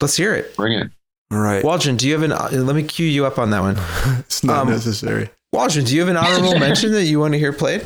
Let's 0.00 0.16
hear 0.16 0.34
it. 0.34 0.54
Bring 0.56 0.78
it. 0.78 0.90
All 1.30 1.38
right, 1.38 1.62
Waldron, 1.62 1.96
do 1.96 2.06
you 2.06 2.14
have 2.14 2.22
an? 2.22 2.32
uh, 2.32 2.48
Let 2.50 2.74
me 2.74 2.82
cue 2.82 3.06
you 3.06 3.26
up 3.26 3.38
on 3.38 3.50
that 3.50 3.60
one. 3.60 3.76
it's 4.20 4.42
not 4.42 4.62
um, 4.62 4.70
necessary. 4.70 5.28
Waldron, 5.52 5.84
do 5.84 5.94
you 5.94 6.00
have 6.00 6.08
an 6.08 6.16
honorable 6.16 6.58
mention 6.58 6.92
that 6.92 7.04
you 7.04 7.20
want 7.20 7.32
to 7.32 7.38
hear 7.38 7.52
played? 7.52 7.84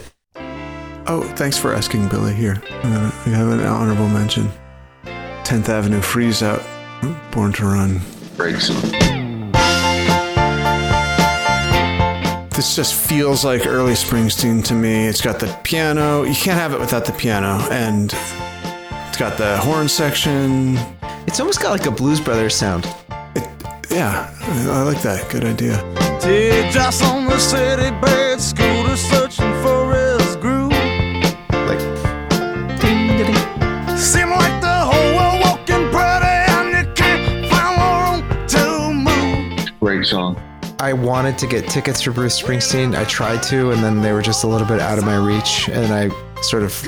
Oh, 1.07 1.29
thanks 1.37 1.59
for 1.59 1.75
asking, 1.75 2.09
Billy. 2.09 2.35
Here, 2.35 2.63
uh, 2.71 3.23
we 3.27 3.33
have 3.33 3.49
an 3.49 3.61
honorable 3.65 4.09
mention. 4.09 4.49
10th 5.45 5.69
Avenue 5.69 6.01
Freeze 6.01 6.43
Out, 6.43 6.63
Born 7.31 7.53
to 7.55 7.65
Run. 7.67 8.01
Great 8.37 8.59
song. 8.59 8.81
This 12.51 12.77
just 12.77 12.95
feels 12.95 13.45
like 13.45 13.67
early 13.67 13.95
Springsteen 13.95 14.65
to 14.67 14.75
me. 14.75 15.07
It's 15.09 15.21
got 15.21 15.41
the 15.41 15.49
piano. 15.65 16.23
You 16.23 16.35
can't 16.35 16.59
have 16.59 16.73
it 16.73 16.81
without 16.81 17.05
the 17.05 17.13
piano. 17.13 17.59
And 17.71 18.13
it's 19.09 19.19
got 19.19 19.37
the 19.37 19.57
horn 19.59 19.89
section. 19.89 20.77
It's 21.27 21.41
almost 21.41 21.61
got 21.61 21.71
like 21.71 21.87
a 21.87 21.91
Blues 21.91 22.21
Brothers 22.21 22.55
sound. 22.55 22.85
It, 23.35 23.49
yeah, 23.91 24.33
I 24.41 24.71
I 24.71 24.83
like 24.83 25.03
that. 25.03 25.29
Good 25.31 25.45
idea. 25.45 25.79
Teardrops 26.21 27.03
on 27.03 27.27
the 27.27 27.39
city 27.39 27.91
bed, 28.01 28.41
scooter 28.41 28.82
I 40.83 40.93
wanted 40.93 41.39
to 41.39 41.47
get 41.47 41.69
tickets 41.69 42.03
for 42.03 42.11
Bruce 42.11 42.43
Springsteen. 42.43 42.99
I 42.99 43.05
tried 43.05 43.41
to, 43.45 43.71
and 43.71 43.85
then 43.85 44.03
they 44.03 44.13
were 44.13 44.21
just 44.21 44.43
a 44.43 44.49
little 44.49 44.67
bit 44.67 44.81
out 44.81 44.99
of 44.99 45.05
my 45.05 45.15
reach. 45.15 45.69
And 45.69 45.95
I 45.95 46.09
sort 46.43 46.65
of, 46.65 46.85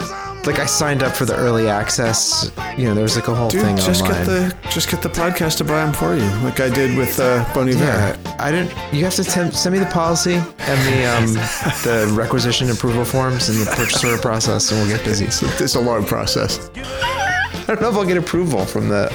like, 0.48 0.59
I 0.59 0.66
signed 0.66 1.04
up 1.04 1.14
for 1.14 1.26
the 1.26 1.37
early 1.37 1.68
access. 1.68 2.50
You 2.76 2.87
know, 2.87 2.94
there 2.94 3.04
was 3.04 3.14
like 3.14 3.28
a 3.28 3.35
whole 3.37 3.50
Dude, 3.50 3.62
thing 3.62 3.76
just 3.76 4.02
online. 4.02 4.26
get 4.26 4.26
the 4.26 4.68
just 4.68 4.90
get 4.90 5.00
the 5.00 5.11
podcast 5.11 5.59
to 5.59 5.64
buy 5.64 5.85
them 5.85 5.92
for 5.94 6.16
you, 6.16 6.28
like 6.42 6.59
I 6.59 6.70
did 6.70 6.98
with 6.98 7.20
uh, 7.20 7.44
Bon 7.54 7.68
Iver. 7.68 7.78
yeah, 7.85 8.37
I 8.40 8.50
didn't. 8.50 8.70
You 8.92 9.04
have 9.04 9.14
to 9.14 9.22
tem- 9.22 9.52
send 9.52 9.72
me 9.74 9.78
the 9.78 9.87
policy 9.87 10.35
and 10.35 10.80
the 10.88 11.04
um, 11.16 11.26
the 11.85 12.12
requisition 12.18 12.70
approval 12.70 13.04
forms 13.04 13.48
and 13.48 13.61
the 13.64 13.70
purchase 13.76 14.02
order 14.02 14.20
process, 14.20 14.72
and 14.72 14.80
we'll 14.80 14.90
get 14.90 15.04
busy. 15.04 15.26
It's 15.26 15.40
a, 15.40 15.62
it's 15.62 15.76
a 15.76 15.80
long 15.80 16.04
process. 16.04 16.68
I 16.74 17.64
don't 17.68 17.80
know 17.80 17.90
if 17.90 17.94
I'll 17.94 18.04
get 18.04 18.16
approval 18.16 18.64
from 18.64 18.88
the. 18.88 19.09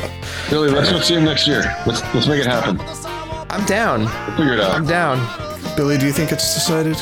Billy, 0.50 0.70
let's 0.70 0.89
go 0.89 1.02
see 1.02 1.15
him 1.15 1.26
next 1.26 1.48
year. 1.48 1.63
Let's 1.86 2.02
let's 2.15 2.28
make 2.28 2.39
it 2.39 2.48
happen. 2.48 2.78
I'm 3.50 3.66
down. 3.66 4.02
We'll 4.02 4.38
figure 4.38 4.54
it 4.54 4.60
out. 4.60 4.72
I'm 4.76 4.86
down. 4.86 5.18
Billy, 5.76 5.98
do 5.98 6.06
you 6.06 6.12
think 6.12 6.32
it's 6.32 6.54
decided? 6.54 6.98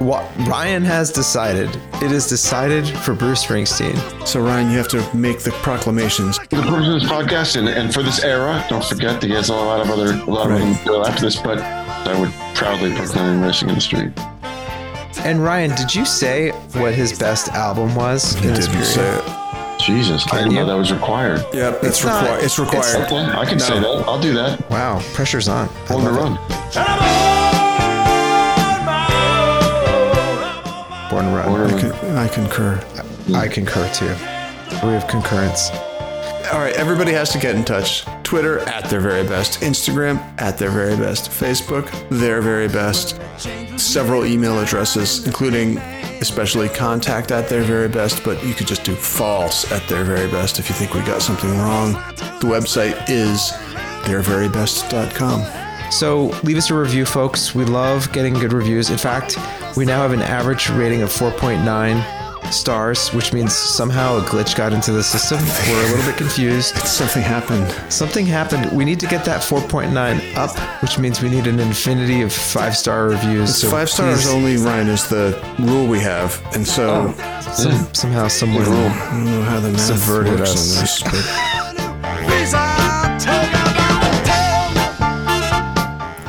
What 0.00 0.30
Ryan 0.46 0.84
has 0.84 1.10
decided. 1.10 1.70
It 2.02 2.12
is 2.12 2.28
decided 2.28 2.86
for 2.86 3.14
Bruce 3.14 3.44
Springsteen. 3.46 3.96
So 4.26 4.40
Ryan, 4.42 4.70
you 4.70 4.76
have 4.76 4.88
to 4.88 5.16
make 5.16 5.40
the 5.40 5.50
proclamations. 5.62 6.36
For 6.38 6.56
the 6.56 6.62
purpose 6.62 6.88
of 6.88 7.00
this 7.00 7.10
podcast 7.10 7.56
and, 7.56 7.68
and 7.68 7.92
for 7.92 8.02
this 8.02 8.22
era, 8.22 8.64
don't 8.68 8.84
forget 8.84 9.20
that 9.20 9.26
he 9.26 9.32
has 9.32 9.48
a 9.48 9.54
lot 9.54 9.80
of 9.80 9.90
other 9.90 10.12
a 10.12 10.24
lot 10.30 10.46
of 10.50 10.52
Right. 10.52 10.76
them 10.76 10.86
go 10.86 11.02
after 11.04 11.22
this, 11.22 11.36
but 11.40 11.58
I 11.60 12.18
would 12.20 12.30
proudly 12.54 12.94
proclaim 12.94 13.40
Racing 13.40 13.70
in 13.70 13.74
the 13.76 13.80
Street. 13.80 14.12
And 15.24 15.42
Ryan, 15.42 15.74
did 15.74 15.92
you 15.94 16.04
say 16.04 16.50
what 16.74 16.92
his 16.94 17.18
best 17.18 17.48
album 17.48 17.94
was 17.96 18.34
in 18.44 18.52
this 18.54 18.66
Didn't 18.68 18.72
period? 18.72 18.86
say 18.86 19.16
it. 19.32 19.35
Jesus, 19.86 20.26
I 20.32 20.38
didn't 20.38 20.54
know 20.54 20.66
that 20.66 20.74
was 20.74 20.90
required. 20.92 21.44
Yep, 21.54 21.74
it's, 21.76 21.84
It's 21.84 22.04
required. 22.04 22.42
It's 22.44 22.58
required. 22.58 22.96
Okay, 23.06 23.16
I 23.16 23.44
can 23.44 23.60
say 23.60 23.78
that. 23.78 23.86
I'll 24.08 24.20
do 24.20 24.34
that. 24.34 24.68
Wow, 24.68 25.00
pressure's 25.14 25.46
on. 25.48 25.68
I 25.88 25.94
On 25.94 26.04
the 26.04 26.10
love 26.10 26.16
it. 26.16 26.76
run. 26.76 27.46
Born 31.10 31.24
to 31.26 31.30
run. 31.30 31.46
Born 31.46 31.60
I, 31.62 31.68
to 31.68 31.88
run. 31.88 32.00
con- 32.00 32.16
I 32.16 32.28
concur. 32.28 32.84
I 33.34 33.48
concur 33.48 33.88
too. 33.94 34.06
We 34.86 34.92
have 34.94 35.06
concurrence. 35.06 35.70
All 36.52 36.58
right, 36.60 36.74
everybody 36.76 37.12
has 37.12 37.30
to 37.32 37.38
get 37.38 37.54
in 37.54 37.64
touch. 37.64 38.04
Twitter 38.24 38.58
at 38.68 38.84
their 38.90 39.00
very 39.00 39.22
best, 39.26 39.60
Instagram 39.60 40.18
at 40.40 40.58
their 40.58 40.70
very 40.70 40.96
best, 40.96 41.30
Facebook 41.30 41.90
their 42.08 42.40
very 42.42 42.66
best. 42.68 43.20
Several 43.78 44.24
email 44.26 44.58
addresses, 44.58 45.24
including 45.26 45.78
especially 46.28 46.68
contact 46.68 47.30
at 47.30 47.48
their 47.48 47.62
very 47.62 47.88
best, 47.88 48.24
but 48.24 48.44
you 48.44 48.52
could 48.52 48.66
just 48.66 48.84
do 48.84 48.94
false 48.94 49.70
at 49.70 49.86
their 49.88 50.04
very 50.04 50.28
best 50.30 50.58
if 50.58 50.68
you 50.68 50.74
think 50.74 50.92
we 50.94 51.00
got 51.02 51.22
something 51.22 51.50
wrong. 51.58 51.92
The 52.40 52.46
website 52.46 53.08
is 53.08 53.52
theirverybest.com. 54.06 55.92
So 55.92 56.26
leave 56.42 56.56
us 56.56 56.70
a 56.70 56.74
review, 56.74 57.06
folks. 57.06 57.54
We 57.54 57.64
love 57.64 58.12
getting 58.12 58.34
good 58.34 58.52
reviews. 58.52 58.90
In 58.90 58.98
fact, 58.98 59.36
we 59.76 59.84
now 59.84 60.02
have 60.02 60.12
an 60.12 60.22
average 60.22 60.68
rating 60.70 61.02
of 61.02 61.10
4.9 61.10 62.25
stars, 62.52 63.12
which 63.12 63.32
means 63.32 63.52
somehow 63.54 64.18
a 64.18 64.20
glitch 64.22 64.56
got 64.56 64.72
into 64.72 64.92
the 64.92 65.02
system. 65.02 65.38
We're 65.68 65.84
a 65.86 65.90
little 65.96 66.06
bit 66.10 66.16
confused. 66.16 66.76
Something 66.86 67.22
happened. 67.22 67.92
Something 67.92 68.26
happened. 68.26 68.76
We 68.76 68.84
need 68.84 69.00
to 69.00 69.06
get 69.06 69.24
that 69.24 69.40
4.9 69.42 70.36
up, 70.36 70.56
which 70.82 70.98
means 70.98 71.22
we 71.22 71.28
need 71.28 71.46
an 71.46 71.60
infinity 71.60 72.22
of 72.22 72.32
five 72.32 72.76
star 72.76 73.08
reviews. 73.08 73.50
It's 73.50 73.60
So 73.60 73.70
five 73.70 73.90
stars 73.90 74.22
please, 74.22 74.34
only, 74.34 74.56
Ryan, 74.56 74.88
is 74.88 75.08
the 75.08 75.38
rule 75.58 75.86
we 75.86 76.00
have. 76.00 76.40
And 76.54 76.66
so 76.66 77.14
oh. 77.16 77.52
some- 77.54 77.94
somehow, 77.94 78.28
someone. 78.28 78.62
I 78.62 79.10
don't 79.10 79.24
know 79.24 79.42
how 79.42 79.60
the 79.60 79.70
math 79.70 79.80
Subverted 79.80 80.40
us. 80.40 81.62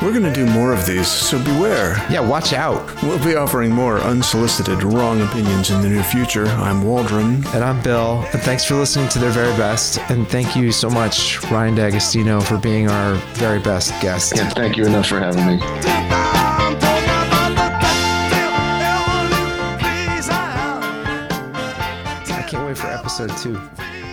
we're 0.08 0.18
going 0.18 0.32
to 0.32 0.46
do 0.46 0.50
more 0.50 0.72
of 0.72 0.86
these, 0.86 1.06
so 1.06 1.38
beware. 1.44 1.98
Yeah, 2.08 2.20
watch 2.20 2.54
out. 2.54 2.90
We'll 3.02 3.22
be 3.22 3.34
offering 3.34 3.70
more 3.70 3.98
unsolicited 3.98 4.82
wrong 4.82 5.20
opinions 5.20 5.68
in 5.68 5.82
the 5.82 5.88
near 5.90 6.02
future. 6.02 6.46
I'm 6.46 6.82
Waldron. 6.82 7.46
And 7.48 7.62
I'm 7.62 7.82
Bill, 7.82 8.24
and 8.32 8.40
thanks 8.40 8.64
for 8.64 8.74
listening 8.74 9.10
to 9.10 9.18
their 9.18 9.28
very 9.28 9.54
best. 9.58 9.98
And 10.08 10.26
thank 10.26 10.56
you 10.56 10.72
so 10.72 10.88
much, 10.88 11.42
Ryan 11.50 11.74
D'Agostino, 11.74 12.40
for 12.40 12.56
being 12.56 12.88
our 12.88 13.16
very 13.34 13.58
best 13.58 13.90
guest. 14.00 14.32
Can't 14.32 14.54
thank 14.54 14.78
you 14.78 14.86
enough 14.86 15.08
for 15.08 15.20
having 15.20 15.44
me. 15.44 15.58
I 22.32 22.46
can't 22.48 22.66
wait 22.66 22.78
for 22.78 22.86
episode 22.86 23.36
two. 23.36 23.60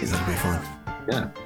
That'll 0.04 0.28
be 0.28 0.34
fun. 0.34 0.62
Yeah. 1.10 1.45